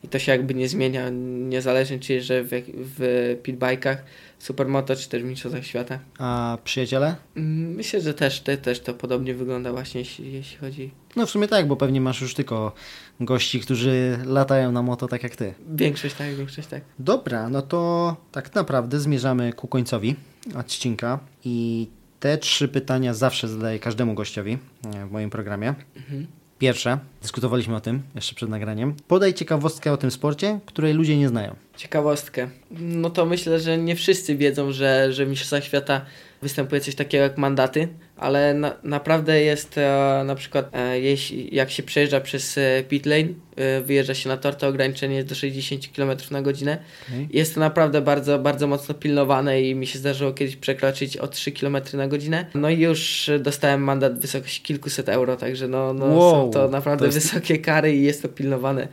i 0.04 0.08
to 0.08 0.18
się 0.18 0.32
jakby 0.32 0.54
nie 0.54 0.68
zmienia, 0.68 1.10
niezależnie 1.48 1.98
czy 1.98 2.22
że 2.22 2.42
w, 2.42 2.48
w 2.76 3.36
pitbike'ach, 3.42 3.96
supermoto, 4.38 4.96
czy 4.96 5.08
też 5.08 5.22
w 5.22 5.26
mistrzostwach 5.26 5.66
świata. 5.66 5.98
A 6.18 6.58
przyjaciele? 6.64 7.16
Mm, 7.36 7.74
myślę, 7.74 8.00
że 8.00 8.14
też, 8.14 8.40
te, 8.40 8.56
też 8.56 8.80
to 8.80 8.94
podobnie 8.94 9.34
wygląda 9.34 9.72
właśnie, 9.72 10.00
jeśli, 10.00 10.32
jeśli 10.32 10.58
chodzi... 10.58 10.90
No 11.16 11.26
w 11.26 11.30
sumie 11.30 11.48
tak, 11.48 11.68
bo 11.68 11.76
pewnie 11.76 12.00
masz 12.00 12.20
już 12.20 12.34
tylko 12.34 12.72
gości, 13.20 13.60
którzy 13.60 14.18
latają 14.24 14.72
na 14.72 14.82
moto 14.82 15.08
tak 15.08 15.22
jak 15.22 15.36
ty. 15.36 15.54
Większość 15.74 16.14
tak, 16.14 16.34
większość 16.34 16.68
tak. 16.68 16.82
Dobra, 16.98 17.48
no 17.48 17.62
to 17.62 18.16
tak 18.32 18.54
naprawdę 18.54 19.00
zmierzamy 19.00 19.52
ku 19.52 19.68
końcowi 19.68 20.16
odcinka 20.56 21.18
i 21.44 21.86
te 22.20 22.38
trzy 22.38 22.68
pytania 22.68 23.14
zawsze 23.14 23.48
zadaję 23.48 23.78
każdemu 23.78 24.14
gościowi 24.14 24.52
e, 24.94 25.06
w 25.06 25.10
moim 25.10 25.30
programie. 25.30 25.74
Mhm. 25.96 26.26
Pierwsze, 26.58 26.98
dyskutowaliśmy 27.22 27.76
o 27.76 27.80
tym 27.80 28.02
jeszcze 28.14 28.34
przed 28.34 28.48
nagraniem. 28.48 28.94
Podaj 29.08 29.34
ciekawostkę 29.34 29.92
o 29.92 29.96
tym 29.96 30.10
sporcie, 30.10 30.60
której 30.66 30.94
ludzie 30.94 31.18
nie 31.18 31.28
znają. 31.28 31.56
Ciekawostkę. 31.76 32.48
No 32.70 33.10
to 33.10 33.26
myślę, 33.26 33.60
że 33.60 33.78
nie 33.78 33.96
wszyscy 33.96 34.36
wiedzą, 34.36 34.72
że, 34.72 35.12
że 35.12 35.26
w 35.26 35.34
Świata 35.60 36.04
występuje 36.44 36.80
coś 36.80 36.94
takiego 36.94 37.24
jak 37.24 37.38
mandaty, 37.38 37.88
ale 38.16 38.54
na, 38.54 38.76
naprawdę 38.82 39.42
jest 39.42 39.78
e, 39.78 40.22
na 40.26 40.34
przykład 40.34 40.68
e, 40.72 41.00
jeśli, 41.00 41.54
jak 41.54 41.70
się 41.70 41.82
przejeżdża 41.82 42.20
przez 42.20 42.58
e, 42.58 42.84
pit 42.88 43.06
lane, 43.06 43.28
e, 43.56 43.80
wyjeżdża 43.80 44.14
się 44.14 44.28
na 44.28 44.36
tor, 44.36 44.54
to 44.54 44.68
ograniczenie 44.68 45.16
jest 45.16 45.28
do 45.28 45.34
60 45.34 45.82
km 45.96 46.10
na 46.30 46.42
godzinę. 46.42 46.78
Okay. 47.08 47.28
Jest 47.30 47.54
to 47.54 47.60
naprawdę 47.60 48.02
bardzo, 48.02 48.38
bardzo 48.38 48.66
mocno 48.66 48.94
pilnowane 48.94 49.62
i 49.62 49.74
mi 49.74 49.86
się 49.86 49.98
zdarzyło 49.98 50.32
kiedyś 50.32 50.56
przekroczyć 50.56 51.16
o 51.16 51.28
3 51.28 51.52
km 51.52 51.76
na 51.94 52.08
godzinę. 52.08 52.46
No 52.54 52.70
i 52.70 52.80
już 52.80 53.30
dostałem 53.40 53.82
mandat 53.82 54.18
w 54.18 54.20
wysokości 54.20 54.62
kilkuset 54.62 55.08
euro, 55.08 55.36
także 55.36 55.68
no, 55.68 55.94
no 55.94 56.06
wow, 56.06 56.30
są 56.30 56.50
to 56.50 56.68
naprawdę 56.68 57.08
to 57.08 57.14
jest... 57.14 57.18
wysokie 57.18 57.58
kary 57.58 57.96
i 57.96 58.02
jest 58.02 58.22
to 58.22 58.28
pilnowane. 58.28 58.88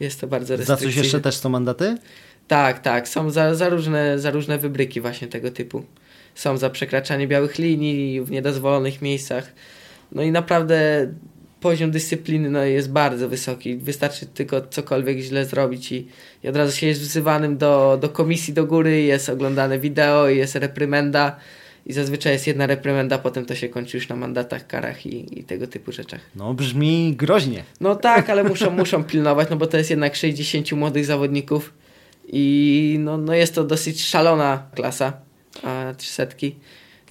Jest 0.00 0.20
to 0.20 0.26
bardzo 0.26 0.56
restrykcyjne. 0.56 0.92
Za 0.92 0.96
coś 0.96 1.04
jeszcze 1.04 1.20
też 1.20 1.36
są 1.36 1.48
mandaty? 1.48 1.96
Tak, 2.48 2.78
tak. 2.78 3.08
Są 3.08 3.30
za, 3.30 3.54
za, 3.54 3.68
różne, 3.68 4.18
za 4.18 4.30
różne 4.30 4.58
wybryki 4.58 5.00
właśnie 5.00 5.28
tego 5.28 5.50
typu 5.50 5.84
są 6.34 6.56
za 6.56 6.70
przekraczanie 6.70 7.28
białych 7.28 7.58
linii 7.58 8.20
w 8.20 8.30
niedozwolonych 8.30 9.02
miejscach. 9.02 9.52
No 10.12 10.22
i 10.22 10.32
naprawdę 10.32 11.08
poziom 11.60 11.90
dyscypliny 11.90 12.50
no, 12.50 12.64
jest 12.64 12.92
bardzo 12.92 13.28
wysoki. 13.28 13.76
Wystarczy 13.76 14.26
tylko 14.26 14.60
cokolwiek 14.60 15.18
źle 15.18 15.44
zrobić 15.44 15.92
i, 15.92 16.08
i 16.44 16.48
od 16.48 16.56
razu 16.56 16.76
się 16.76 16.86
jest 16.86 17.00
wzywanym 17.00 17.56
do, 17.56 17.98
do 18.00 18.08
komisji 18.08 18.54
do 18.54 18.66
góry, 18.66 19.02
jest 19.02 19.28
oglądane 19.28 19.78
wideo, 19.78 20.28
jest 20.28 20.54
reprymenda 20.54 21.36
i 21.86 21.92
zazwyczaj 21.92 22.32
jest 22.32 22.46
jedna 22.46 22.66
reprymenda, 22.66 23.18
potem 23.18 23.46
to 23.46 23.54
się 23.54 23.68
kończy 23.68 23.96
już 23.96 24.08
na 24.08 24.16
mandatach, 24.16 24.66
karach 24.66 25.06
i, 25.06 25.40
i 25.40 25.44
tego 25.44 25.66
typu 25.66 25.92
rzeczach. 25.92 26.20
No 26.36 26.54
brzmi 26.54 27.14
groźnie. 27.16 27.64
No 27.80 27.96
tak, 27.96 28.30
ale 28.30 28.44
muszą, 28.44 28.70
muszą 28.82 29.04
pilnować, 29.04 29.50
no 29.50 29.56
bo 29.56 29.66
to 29.66 29.76
jest 29.76 29.90
jednak 29.90 30.16
60 30.16 30.72
młodych 30.72 31.04
zawodników 31.04 31.74
i 32.28 32.96
no, 33.00 33.18
no 33.18 33.34
jest 33.34 33.54
to 33.54 33.64
dosyć 33.64 34.04
szalona 34.04 34.62
klasa 34.74 35.12
a 35.62 35.94
trzysetki. 35.98 36.56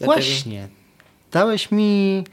Właśnie. 0.02 0.68
Dałeś 1.32 1.72
mi 1.72 2.24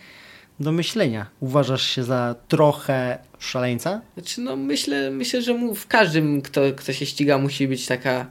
do 0.61 0.73
myślenia. 0.73 1.27
Uważasz 1.40 1.83
się 1.83 2.05
za 2.05 2.35
trochę 2.49 3.18
szaleńca? 3.38 4.01
Znaczy, 4.14 4.40
no 4.40 4.57
myślę, 4.57 5.11
myślę 5.11 5.42
że 5.42 5.75
w 5.75 5.87
każdym, 5.87 6.42
kto, 6.42 6.61
kto 6.77 6.92
się 6.92 7.07
ściga, 7.07 7.38
musi 7.38 7.68
być 7.68 7.87
taka 7.87 8.27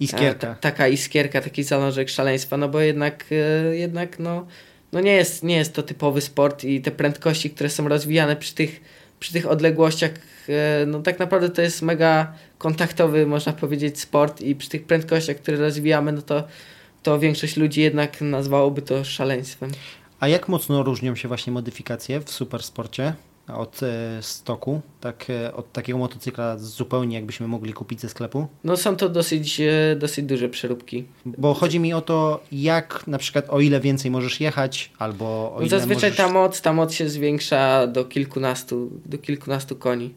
iskierka. 0.00 0.50
A, 0.50 0.54
taka 0.54 0.88
iskierka, 0.88 1.40
taki 1.40 1.62
zalążek 1.62 2.08
szaleństwa, 2.08 2.56
no 2.56 2.68
bo 2.68 2.80
jednak, 2.80 3.24
e, 3.30 3.76
jednak 3.76 4.18
no, 4.18 4.46
no 4.92 5.00
nie, 5.00 5.12
jest, 5.12 5.42
nie 5.42 5.56
jest 5.56 5.74
to 5.74 5.82
typowy 5.82 6.20
sport 6.20 6.64
i 6.64 6.80
te 6.80 6.90
prędkości, 6.90 7.50
które 7.50 7.70
są 7.70 7.88
rozwijane 7.88 8.36
przy 8.36 8.54
tych, 8.54 8.80
przy 9.20 9.32
tych 9.32 9.46
odległościach, 9.46 10.10
e, 10.48 10.86
no 10.86 11.00
tak 11.00 11.18
naprawdę 11.18 11.50
to 11.50 11.62
jest 11.62 11.82
mega 11.82 12.32
kontaktowy, 12.58 13.26
można 13.26 13.52
powiedzieć, 13.52 14.00
sport 14.00 14.40
i 14.40 14.54
przy 14.54 14.68
tych 14.68 14.84
prędkościach, 14.84 15.36
które 15.36 15.56
rozwijamy, 15.56 16.12
no 16.12 16.22
to 16.22 16.44
to 17.02 17.18
większość 17.18 17.56
ludzi 17.56 17.80
jednak 17.80 18.20
nazwałoby 18.20 18.82
to 18.82 19.04
szaleństwem. 19.04 19.70
A 20.20 20.28
jak 20.28 20.48
mocno 20.48 20.82
różnią 20.82 21.14
się 21.14 21.28
właśnie 21.28 21.52
modyfikacje 21.52 22.20
w 22.20 22.30
supersporcie 22.30 23.14
od 23.48 23.82
e, 23.82 24.18
stoku, 24.22 24.80
tak, 25.00 25.30
e, 25.30 25.54
od 25.54 25.72
takiego 25.72 25.98
motocykla 25.98 26.58
zupełnie 26.58 27.16
jakbyśmy 27.16 27.48
mogli 27.48 27.72
kupić 27.72 28.00
ze 28.00 28.08
sklepu? 28.08 28.46
No 28.64 28.76
są 28.76 28.96
to 28.96 29.08
dosyć, 29.08 29.60
e, 29.60 29.96
dosyć 29.98 30.24
duże 30.24 30.48
przeróbki. 30.48 31.04
Bo 31.26 31.54
chodzi 31.54 31.80
mi 31.80 31.94
o 31.94 32.00
to, 32.00 32.40
jak 32.52 33.06
na 33.06 33.18
przykład 33.18 33.44
o 33.48 33.60
ile 33.60 33.80
więcej 33.80 34.10
możesz 34.10 34.40
jechać, 34.40 34.90
albo 34.98 35.24
o 35.24 35.54
No 35.54 35.60
ile 35.60 35.68
zazwyczaj 35.68 36.10
możesz... 36.10 36.16
ta 36.16 36.28
moc, 36.32 36.60
ta 36.60 36.72
moc 36.72 36.92
się 36.92 37.08
zwiększa 37.08 37.86
do 37.86 38.04
kilkunastu, 38.04 38.90
do 39.06 39.18
kilkunastu 39.18 39.76
koni. 39.76 40.14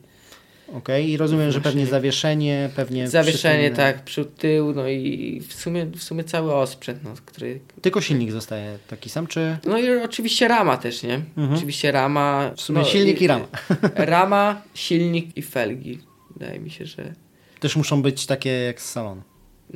Okej, 0.77 1.09
i 1.09 1.17
rozumiem, 1.17 1.51
że 1.51 1.61
pewnie 1.61 1.87
zawieszenie, 1.87 2.69
pewnie... 2.75 3.07
Zawieszenie, 3.07 3.71
tak, 3.71 4.03
przód, 4.03 4.35
tył, 4.35 4.73
no 4.73 4.87
i 4.87 5.41
w 5.47 5.53
sumie, 5.53 5.85
w 5.85 6.03
sumie 6.03 6.23
cały 6.23 6.53
osprzęt, 6.53 7.03
no, 7.03 7.13
który... 7.25 7.59
Tylko 7.81 8.01
silnik 8.01 8.31
zostaje 8.31 8.77
taki 8.87 9.09
sam, 9.09 9.27
czy... 9.27 9.57
No 9.65 9.77
i 9.77 9.89
oczywiście 9.97 10.47
rama 10.47 10.77
też, 10.77 11.03
nie? 11.03 11.21
Mhm. 11.37 11.53
Oczywiście 11.53 11.91
rama... 11.91 12.51
W 12.57 12.61
sumie 12.61 12.79
no, 12.79 12.85
silnik 12.85 13.21
i 13.21 13.27
rama. 13.27 13.47
Rama, 13.95 14.61
silnik 14.73 15.37
i 15.37 15.41
felgi. 15.41 15.99
Wydaje 16.33 16.59
mi 16.59 16.69
się, 16.69 16.85
że... 16.85 17.13
Też 17.59 17.75
muszą 17.75 18.01
być 18.01 18.25
takie 18.25 18.49
jak 18.49 18.81
z 18.81 18.91
salonu. 18.91 19.21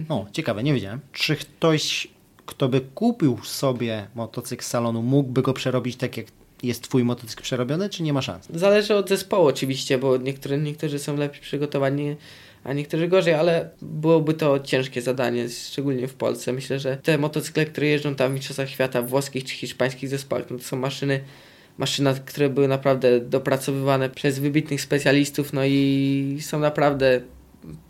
O, 0.10 0.26
ciekawe, 0.32 0.64
nie 0.64 0.74
wiedziałem. 0.74 1.00
Czy 1.12 1.36
ktoś, 1.36 2.08
kto 2.46 2.70
by 2.70 2.82
kupił 2.82 3.40
sobie 3.44 4.08
motocykl 4.16 4.64
z 4.64 4.68
salonu, 4.68 5.02
mógłby 5.02 5.42
go 5.42 5.54
przerobić 5.54 5.96
tak 5.96 6.18
jak 6.18 6.26
jest 6.64 6.84
twój 6.84 7.04
motocykl 7.04 7.44
przerobiony, 7.44 7.90
czy 7.90 8.04
nie 8.04 8.14
ma 8.14 8.22
szans? 8.22 8.48
Zależy 8.54 8.96
od 8.96 9.10
zespołu 9.10 9.48
oczywiście, 9.48 9.98
bo 9.98 10.18
niektórzy, 10.18 10.58
niektórzy 10.58 11.00
są 11.00 11.18
lepiej 11.18 11.42
przygotowani, 11.42 12.16
a 12.64 12.74
niektórzy 12.74 13.08
gorzej, 13.08 13.34
ale 13.34 13.70
byłoby 13.82 14.34
to 14.34 14.60
ciężkie 14.60 15.02
zadanie, 15.02 15.50
szczególnie 15.50 16.08
w 16.08 16.14
Polsce. 16.14 16.54
Myślę, 16.54 16.80
że 16.80 16.98
te 16.98 17.18
motocykle, 17.18 17.66
które 17.66 17.88
jeżdżą 17.88 18.16
tam 18.16 18.32
w 18.32 18.34
Mistrzostwach 18.36 18.70
Świata, 18.70 19.02
włoskich 19.02 19.44
czy 19.44 19.54
hiszpańskich 19.54 20.10
zespołach, 20.10 20.46
no 20.50 20.58
to 20.58 20.64
są 20.64 20.78
maszyny, 20.78 21.20
maszyny, 21.78 22.14
które 22.26 22.50
były 22.50 22.68
naprawdę 22.68 23.20
dopracowywane 23.20 24.10
przez 24.10 24.40
wybitnych 24.40 24.82
specjalistów, 24.82 25.54
no 25.54 25.62
i 25.66 26.38
są 26.42 26.60
naprawdę 26.60 27.22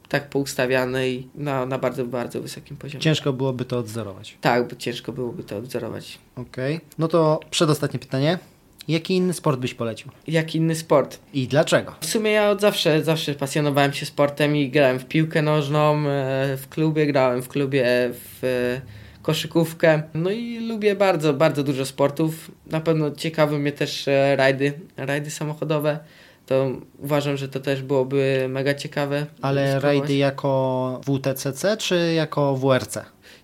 tak 0.09 0.29
poustawiane 0.29 1.09
i 1.09 1.27
na, 1.35 1.65
na 1.65 1.77
bardzo, 1.77 2.05
bardzo 2.05 2.41
wysokim 2.41 2.77
poziomie. 2.77 3.01
Ciężko 3.01 3.33
byłoby 3.33 3.65
to 3.65 3.77
odzorować. 3.77 4.37
Tak, 4.41 4.67
bo 4.67 4.75
ciężko 4.75 5.11
byłoby 5.11 5.43
to 5.43 5.57
odzorować. 5.57 6.19
Okej. 6.35 6.79
No 6.97 7.07
to 7.07 7.39
przedostatnie 7.49 7.99
pytanie. 7.99 8.39
Jaki 8.89 9.15
inny 9.15 9.33
sport 9.33 9.59
byś 9.59 9.73
polecił? 9.73 10.11
Jak 10.27 10.55
inny 10.55 10.75
sport? 10.75 11.19
I 11.33 11.47
dlaczego? 11.47 11.95
W 12.01 12.05
sumie 12.05 12.31
ja 12.31 12.49
od 12.49 12.61
zawsze, 12.61 13.03
zawsze 13.03 13.33
pasjonowałem 13.33 13.93
się 13.93 14.05
sportem 14.05 14.55
i 14.55 14.69
grałem 14.69 14.99
w 14.99 15.05
piłkę 15.05 15.41
nożną, 15.41 15.95
e, 15.95 16.57
w 16.57 16.67
klubie, 16.69 17.07
grałem 17.07 17.41
w 17.41 17.47
klubie 17.47 17.85
w 18.13 18.43
e, 18.43 18.81
koszykówkę. 19.21 20.03
No 20.13 20.31
i 20.31 20.67
lubię 20.67 20.95
bardzo, 20.95 21.33
bardzo 21.33 21.63
dużo 21.63 21.85
sportów. 21.85 22.51
Na 22.65 22.81
pewno 22.81 23.11
ciekawy 23.11 23.59
mnie 23.59 23.71
też 23.71 24.07
e, 24.07 24.35
rajdy, 24.35 24.73
rajdy 24.97 25.31
samochodowe. 25.31 25.99
To 26.45 26.71
uważam, 26.99 27.37
że 27.37 27.49
to 27.49 27.59
też 27.59 27.81
byłoby 27.81 28.45
mega 28.49 28.73
ciekawe. 28.73 29.25
Ale 29.41 29.79
rajdy 29.79 30.15
jako 30.15 31.01
WTCC 31.05 31.77
czy 31.77 32.13
jako 32.13 32.55
WRC? 32.55 32.97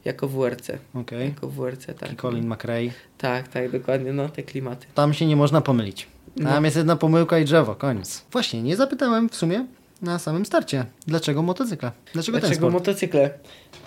Jako 0.05 0.27
WRC. 0.27 0.69
Okej. 0.93 1.27
Jako 1.29 1.47
WRC, 1.47 1.85
tak. 1.99 2.13
I 2.13 2.15
Colin 2.15 2.47
McRae. 2.47 2.89
Tak, 3.17 3.47
tak, 3.47 3.71
dokładnie, 3.71 4.13
no 4.13 4.29
te 4.29 4.43
klimaty. 4.43 4.87
Tam 4.95 5.13
się 5.13 5.25
nie 5.25 5.35
można 5.35 5.61
pomylić. 5.61 6.07
Tam 6.43 6.45
No. 6.61 6.65
jest 6.65 6.77
jedna 6.77 6.95
pomyłka 6.95 7.39
i 7.39 7.45
drzewo, 7.45 7.75
koniec. 7.75 8.25
Właśnie, 8.31 8.63
nie 8.63 8.75
zapytałem 8.75 9.29
w 9.29 9.35
sumie 9.35 9.65
na 10.01 10.19
samym 10.19 10.45
starcie. 10.45 10.85
Dlaczego 11.07 11.41
motocykla? 11.41 11.91
Dlaczego, 12.13 12.39
ten 12.39 12.49
Dlaczego 12.49 12.69
motocykle? 12.69 13.29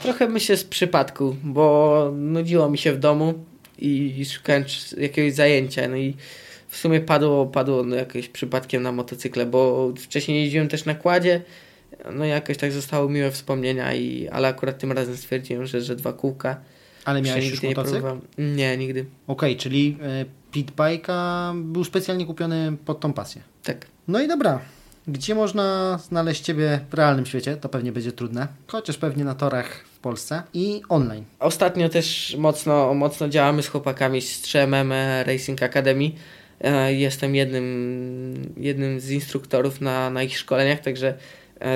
Trochę 0.02 0.28
myślę 0.28 0.56
z 0.56 0.64
przypadku, 0.64 1.36
bo 1.44 2.10
nudziło 2.16 2.70
mi 2.70 2.78
się 2.78 2.92
w 2.92 2.98
domu 2.98 3.34
i 3.78 4.24
szukałem 4.24 4.64
jakiegoś 4.98 5.32
zajęcia, 5.34 5.88
no 5.88 5.96
i 5.96 6.14
w 6.68 6.76
sumie 6.76 7.00
padło, 7.00 7.46
padło 7.46 7.82
no 7.82 7.96
przypadkiem 8.32 8.82
na 8.82 8.92
motocykle, 8.92 9.46
bo 9.46 9.92
wcześniej 9.98 10.42
jeździłem 10.42 10.68
też 10.68 10.84
na 10.84 10.94
kładzie, 10.94 11.40
no 12.12 12.24
jakoś 12.24 12.56
tak 12.56 12.72
zostały 12.72 13.10
miłe 13.10 13.30
wspomnienia, 13.30 13.94
i, 13.94 14.28
ale 14.28 14.48
akurat 14.48 14.78
tym 14.78 14.92
razem 14.92 15.16
stwierdziłem, 15.16 15.66
że, 15.66 15.80
że 15.80 15.96
dwa 15.96 16.12
kółka. 16.12 16.60
Ale 17.04 17.22
miałeś 17.22 17.44
już 17.44 17.62
nigdy 17.62 17.68
nie 17.68 17.74
próbowałem. 17.74 18.20
Nie, 18.38 18.76
nigdy. 18.76 19.06
Okej, 19.26 19.56
czyli 19.56 19.96
y, 20.22 20.26
pit 20.52 20.72
bike'a 20.72 21.62
był 21.62 21.84
specjalnie 21.84 22.26
kupiony 22.26 22.76
pod 22.84 23.00
tą 23.00 23.12
pasję. 23.12 23.42
Tak. 23.62 23.86
No 24.08 24.20
i 24.20 24.28
dobra. 24.28 24.60
Gdzie 25.08 25.34
można 25.34 25.98
znaleźć 26.08 26.40
Ciebie 26.40 26.80
w 26.90 26.94
realnym 26.94 27.26
świecie? 27.26 27.56
To 27.56 27.68
pewnie 27.68 27.92
będzie 27.92 28.12
trudne. 28.12 28.48
Chociaż 28.66 28.98
pewnie 28.98 29.24
na 29.24 29.34
torach 29.34 29.84
w 29.94 29.98
Polsce 29.98 30.42
i 30.54 30.82
online. 30.88 31.24
Ostatnio 31.38 31.88
też 31.88 32.36
mocno, 32.38 32.94
mocno 32.94 33.28
działamy 33.28 33.62
z 33.62 33.68
chłopakami 33.68 34.22
z 34.22 34.42
3MM 34.42 34.92
Racing 35.26 35.62
Academy. 35.62 36.10
E, 36.60 36.94
Jestem 36.94 37.34
jednym, 37.34 38.54
jednym 38.56 39.00
z 39.00 39.10
instruktorów 39.10 39.80
na, 39.80 40.10
na 40.10 40.22
ich 40.22 40.38
szkoleniach, 40.38 40.80
także 40.80 41.08
e, 41.08 41.14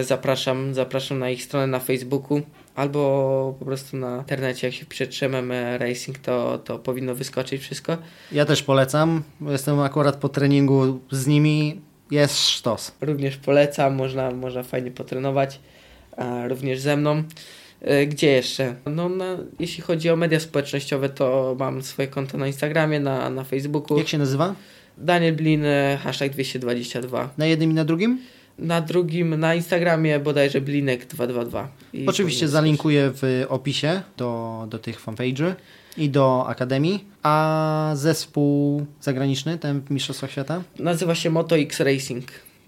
zapraszam, 0.02 0.74
zapraszam 0.74 1.18
na 1.18 1.30
ich 1.30 1.42
stronę 1.42 1.66
na 1.66 1.78
Facebooku 1.78 2.42
albo 2.74 3.54
po 3.58 3.64
prostu 3.64 3.96
na 3.96 4.18
internecie, 4.18 4.66
jak 4.66 4.74
się 4.76 4.86
pisze 4.86 5.06
3MM 5.06 5.78
Racing, 5.78 6.18
to, 6.18 6.58
to 6.58 6.78
powinno 6.78 7.14
wyskoczyć 7.14 7.62
wszystko. 7.62 7.96
Ja 8.32 8.44
też 8.44 8.62
polecam. 8.62 9.22
Jestem 9.40 9.80
akurat 9.80 10.16
po 10.16 10.28
treningu 10.28 11.00
z 11.10 11.26
nimi. 11.26 11.80
Jest 12.10 12.48
sztos. 12.48 12.92
Również 13.00 13.36
polecam, 13.36 13.94
można, 13.94 14.30
można 14.30 14.62
fajnie 14.62 14.90
potrenować, 14.90 15.60
również 16.48 16.80
ze 16.80 16.96
mną. 16.96 17.22
E, 17.80 18.06
Gdzie 18.06 18.30
jeszcze? 18.30 18.74
No, 18.86 19.08
na, 19.08 19.36
jeśli 19.58 19.82
chodzi 19.82 20.10
o 20.10 20.16
media 20.16 20.40
społecznościowe, 20.40 21.08
to 21.08 21.56
mam 21.58 21.82
swoje 21.82 22.08
konto 22.08 22.38
na 22.38 22.46
Instagramie, 22.46 23.00
na, 23.00 23.30
na 23.30 23.44
Facebooku. 23.44 23.98
Jak 23.98 24.08
się 24.08 24.18
nazywa? 24.18 24.54
Daniel 24.98 25.36
Blin, 25.36 25.64
e, 25.64 25.98
hashtag 26.02 26.32
222. 26.32 27.30
Na 27.38 27.46
jednym 27.46 27.70
i 27.70 27.74
na 27.74 27.84
drugim? 27.84 28.18
Na 28.58 28.80
drugim, 28.80 29.40
na 29.40 29.54
Instagramie 29.54 30.18
bodajże 30.20 30.60
Blinek222. 30.60 31.66
I 31.92 32.06
Oczywiście 32.06 32.48
zalinkuję 32.48 33.10
w 33.14 33.46
opisie 33.48 34.02
do, 34.16 34.66
do 34.70 34.78
tych 34.78 35.04
fanpage'y 35.04 35.54
i 35.96 36.10
do 36.10 36.46
Akademii. 36.48 37.04
A 37.22 37.92
zespół 37.94 38.86
zagraniczny, 39.00 39.58
ten 39.58 39.80
w 39.80 39.90
Mistrzostwach 39.90 40.30
Świata? 40.30 40.62
Nazywa 40.78 41.14
się 41.14 41.30
Moto 41.30 41.56
X 41.58 41.80
Racing. 41.80 42.24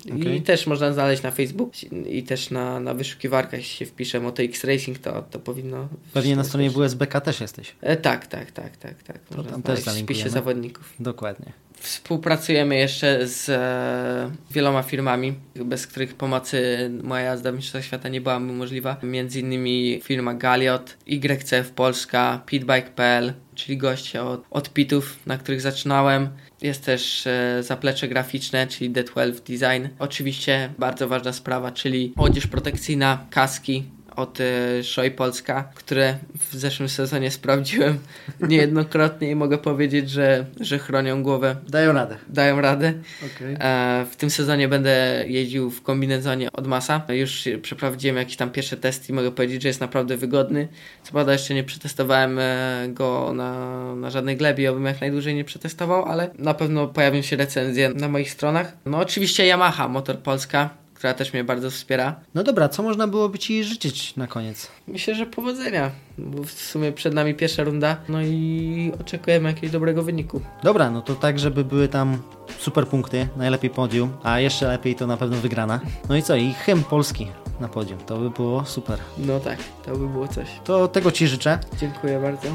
Okej. 0.06 0.36
I 0.36 0.42
też 0.42 0.66
można 0.66 0.92
znaleźć 0.92 1.22
na 1.22 1.30
Facebook 1.30 1.72
i 2.06 2.22
też 2.22 2.50
na, 2.50 2.80
na 2.80 2.94
wyszukiwarkach, 2.94 3.60
jeśli 3.60 3.76
się 3.76 3.86
wpisze 3.86 4.20
Moto 4.20 4.42
X 4.42 4.64
Racing, 4.64 4.98
to, 4.98 5.22
to 5.22 5.38
powinno... 5.38 5.88
Pewnie 6.12 6.36
na 6.36 6.44
stronie. 6.44 6.70
WSBK 6.70 7.20
też 7.20 7.40
jesteś. 7.40 7.74
E, 7.80 7.96
tak, 7.96 8.26
tak, 8.26 8.50
tak, 8.50 8.76
tak, 8.76 9.02
tak. 9.02 9.18
To 9.18 9.36
Można 9.36 9.52
tam 9.52 9.62
też 9.62 9.80
w 9.80 9.90
spisie 9.90 10.30
zawodników. 10.30 10.94
Dokładnie. 11.00 11.52
Współpracujemy 11.80 12.76
jeszcze 12.76 13.28
z 13.28 13.48
e, 13.48 14.30
wieloma 14.50 14.82
firmami, 14.82 15.34
bez 15.56 15.86
których 15.86 16.14
pomocy 16.14 16.90
moja 17.02 17.24
jazda 17.24 17.52
w 17.52 17.54
Mistrzostwach 17.54 17.84
Świata 17.84 18.08
nie 18.08 18.20
byłaby 18.20 18.46
możliwa. 18.46 18.96
Między 19.02 19.40
innymi 19.40 20.00
firma 20.04 20.34
Galiot, 20.34 20.96
YCF 21.06 21.70
Polska, 21.70 22.42
Pitbike.pl, 22.46 23.32
czyli 23.54 23.78
goście 23.78 24.22
od, 24.22 24.44
od 24.50 24.70
pitów, 24.70 25.18
na 25.26 25.38
których 25.38 25.60
zaczynałem. 25.60 26.28
Jest 26.62 26.84
też 26.84 27.26
e, 27.26 27.62
zaplecze 27.62 28.08
graficzne, 28.08 28.66
czyli 28.66 28.90
D12 28.90 29.32
Design. 29.32 29.88
Oczywiście 29.98 30.72
bardzo 30.78 31.08
ważna 31.08 31.32
sprawa, 31.32 31.70
czyli 31.72 32.12
odzież 32.16 32.46
protekcyjna, 32.46 33.26
kaski, 33.30 33.84
od 34.16 34.38
e, 34.40 34.84
Szoj 34.84 35.10
Polska, 35.10 35.68
które 35.74 36.18
w 36.50 36.54
zeszłym 36.56 36.88
sezonie 36.88 37.30
sprawdziłem 37.30 37.98
niejednokrotnie 38.48 39.30
i 39.30 39.34
mogę 39.34 39.58
powiedzieć, 39.58 40.10
że, 40.10 40.44
że 40.60 40.78
chronią 40.78 41.22
głowę, 41.22 41.56
Dają 41.68 41.92
radę. 41.92 42.16
dają 42.28 42.60
radę. 42.60 42.92
Okay. 43.36 43.56
E, 43.60 44.06
w 44.10 44.16
tym 44.16 44.30
sezonie 44.30 44.68
będę 44.68 45.24
jeździł 45.26 45.70
w 45.70 45.82
kombinezonie 45.82 46.52
od 46.52 46.66
Masa. 46.66 47.02
Już 47.08 47.48
przeprowadziłem 47.62 48.16
jakieś 48.16 48.36
tam 48.36 48.50
pierwsze 48.50 48.76
testy 48.76 49.12
i 49.12 49.14
mogę 49.14 49.30
powiedzieć, 49.32 49.62
że 49.62 49.68
jest 49.68 49.80
naprawdę 49.80 50.16
wygodny. 50.16 50.68
Co 51.02 51.12
prawda 51.12 51.32
jeszcze 51.32 51.54
nie 51.54 51.64
przetestowałem 51.64 52.38
e, 52.38 52.86
go 52.88 53.32
na, 53.34 53.94
na 53.94 54.10
żadnej 54.10 54.36
glebie, 54.36 54.70
obym 54.70 54.84
jak 54.84 55.00
najdłużej 55.00 55.34
nie 55.34 55.44
przetestował, 55.44 56.04
ale 56.04 56.30
na 56.38 56.54
pewno 56.54 56.86
pojawią 56.86 57.22
się 57.22 57.36
recenzje 57.36 57.88
na 57.88 58.08
moich 58.08 58.30
stronach. 58.30 58.72
No 58.86 58.98
oczywiście 58.98 59.46
Yamaha, 59.46 59.88
Motor 59.88 60.18
Polska, 60.18 60.70
która 61.04 61.14
też 61.14 61.32
mnie 61.32 61.44
bardzo 61.44 61.70
wspiera. 61.70 62.20
No 62.34 62.42
dobra, 62.42 62.68
co 62.68 62.82
można 62.82 63.06
byłoby 63.08 63.38
Ci 63.38 63.64
życzyć 63.64 64.16
na 64.16 64.26
koniec? 64.26 64.68
Myślę, 64.88 65.14
że 65.14 65.26
powodzenia, 65.26 65.90
bo 66.18 66.44
w 66.44 66.50
sumie 66.50 66.92
przed 66.92 67.14
nami 67.14 67.34
pierwsza 67.34 67.64
runda, 67.64 67.96
no 68.08 68.22
i 68.22 68.92
oczekujemy 69.00 69.48
jakiegoś 69.48 69.70
dobrego 69.70 70.02
wyniku. 70.02 70.40
Dobra, 70.62 70.90
no 70.90 71.02
to 71.02 71.14
tak, 71.14 71.38
żeby 71.38 71.64
były 71.64 71.88
tam 71.88 72.18
super 72.58 72.86
punkty, 72.88 73.28
najlepiej 73.36 73.70
podium, 73.70 74.12
a 74.22 74.40
jeszcze 74.40 74.68
lepiej 74.68 74.94
to 74.94 75.06
na 75.06 75.16
pewno 75.16 75.36
wygrana. 75.36 75.80
No 76.08 76.16
i 76.16 76.22
co, 76.22 76.36
i 76.36 76.52
hymn 76.52 76.84
polski 76.84 77.26
na 77.60 77.68
podium, 77.68 77.98
to 77.98 78.18
by 78.18 78.30
było 78.30 78.64
super. 78.64 78.98
No 79.18 79.40
tak, 79.40 79.58
to 79.86 79.96
by 79.96 80.08
było 80.08 80.28
coś. 80.28 80.48
To 80.64 80.88
tego 80.88 81.12
Ci 81.12 81.26
życzę. 81.26 81.58
Dziękuję 81.80 82.20
bardzo. 82.20 82.48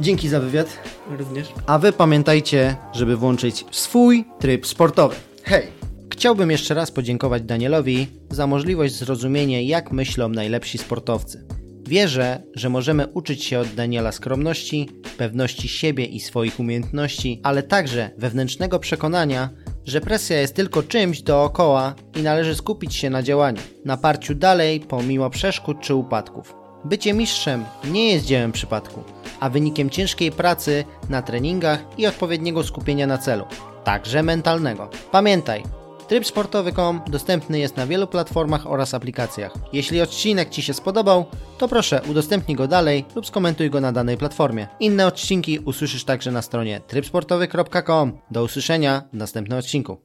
Dzięki 0.00 0.28
za 0.28 0.40
wywiad. 0.40 0.78
Również. 1.18 1.48
A 1.66 1.78
Wy 1.78 1.92
pamiętajcie, 1.92 2.76
żeby 2.92 3.16
włączyć 3.16 3.64
swój 3.70 4.24
tryb 4.38 4.66
sportowy. 4.66 5.14
Hej! 5.44 5.83
Chciałbym 6.14 6.50
jeszcze 6.50 6.74
raz 6.74 6.90
podziękować 6.90 7.42
Danielowi 7.42 8.06
za 8.30 8.46
możliwość 8.46 8.94
zrozumienia, 8.94 9.60
jak 9.60 9.92
myślą 9.92 10.28
najlepsi 10.28 10.78
sportowcy. 10.78 11.46
Wierzę, 11.88 12.42
że 12.54 12.68
możemy 12.68 13.06
uczyć 13.06 13.44
się 13.44 13.58
od 13.58 13.68
Daniela 13.68 14.12
skromności, 14.12 14.88
pewności 15.18 15.68
siebie 15.68 16.04
i 16.04 16.20
swoich 16.20 16.60
umiejętności, 16.60 17.40
ale 17.42 17.62
także 17.62 18.10
wewnętrznego 18.18 18.78
przekonania, 18.78 19.48
że 19.84 20.00
presja 20.00 20.40
jest 20.40 20.54
tylko 20.54 20.82
czymś 20.82 21.22
dookoła 21.22 21.94
i 22.16 22.22
należy 22.22 22.54
skupić 22.54 22.94
się 22.94 23.10
na 23.10 23.22
działaniu, 23.22 23.60
na 23.84 23.96
parciu 23.96 24.34
dalej 24.34 24.80
pomimo 24.80 25.30
przeszkód 25.30 25.76
czy 25.80 25.94
upadków. 25.94 26.54
Bycie 26.84 27.12
mistrzem 27.12 27.64
nie 27.84 28.12
jest 28.12 28.26
dziełem 28.26 28.52
przypadku, 28.52 29.02
a 29.40 29.50
wynikiem 29.50 29.90
ciężkiej 29.90 30.32
pracy 30.32 30.84
na 31.08 31.22
treningach 31.22 31.84
i 31.98 32.06
odpowiedniego 32.06 32.64
skupienia 32.64 33.06
na 33.06 33.18
celu, 33.18 33.44
także 33.84 34.22
mentalnego. 34.22 34.90
Pamiętaj, 35.12 35.62
Tryb 36.08 36.26
sportowy.com 36.26 37.00
dostępny 37.06 37.58
jest 37.58 37.76
na 37.76 37.86
wielu 37.86 38.06
platformach 38.06 38.66
oraz 38.66 38.94
aplikacjach. 38.94 39.52
Jeśli 39.72 40.00
odcinek 40.00 40.50
Ci 40.50 40.62
się 40.62 40.74
spodobał, 40.74 41.24
to 41.58 41.68
proszę 41.68 42.02
udostępnij 42.10 42.56
go 42.56 42.68
dalej 42.68 43.04
lub 43.14 43.26
skomentuj 43.26 43.70
go 43.70 43.80
na 43.80 43.92
danej 43.92 44.16
platformie. 44.16 44.66
Inne 44.80 45.06
odcinki 45.06 45.58
usłyszysz 45.58 46.04
także 46.04 46.30
na 46.30 46.42
stronie 46.42 46.80
trybsportowy.com. 46.80 48.18
Do 48.30 48.42
usłyszenia 48.42 49.02
w 49.12 49.16
następnym 49.16 49.58
odcinku. 49.58 50.04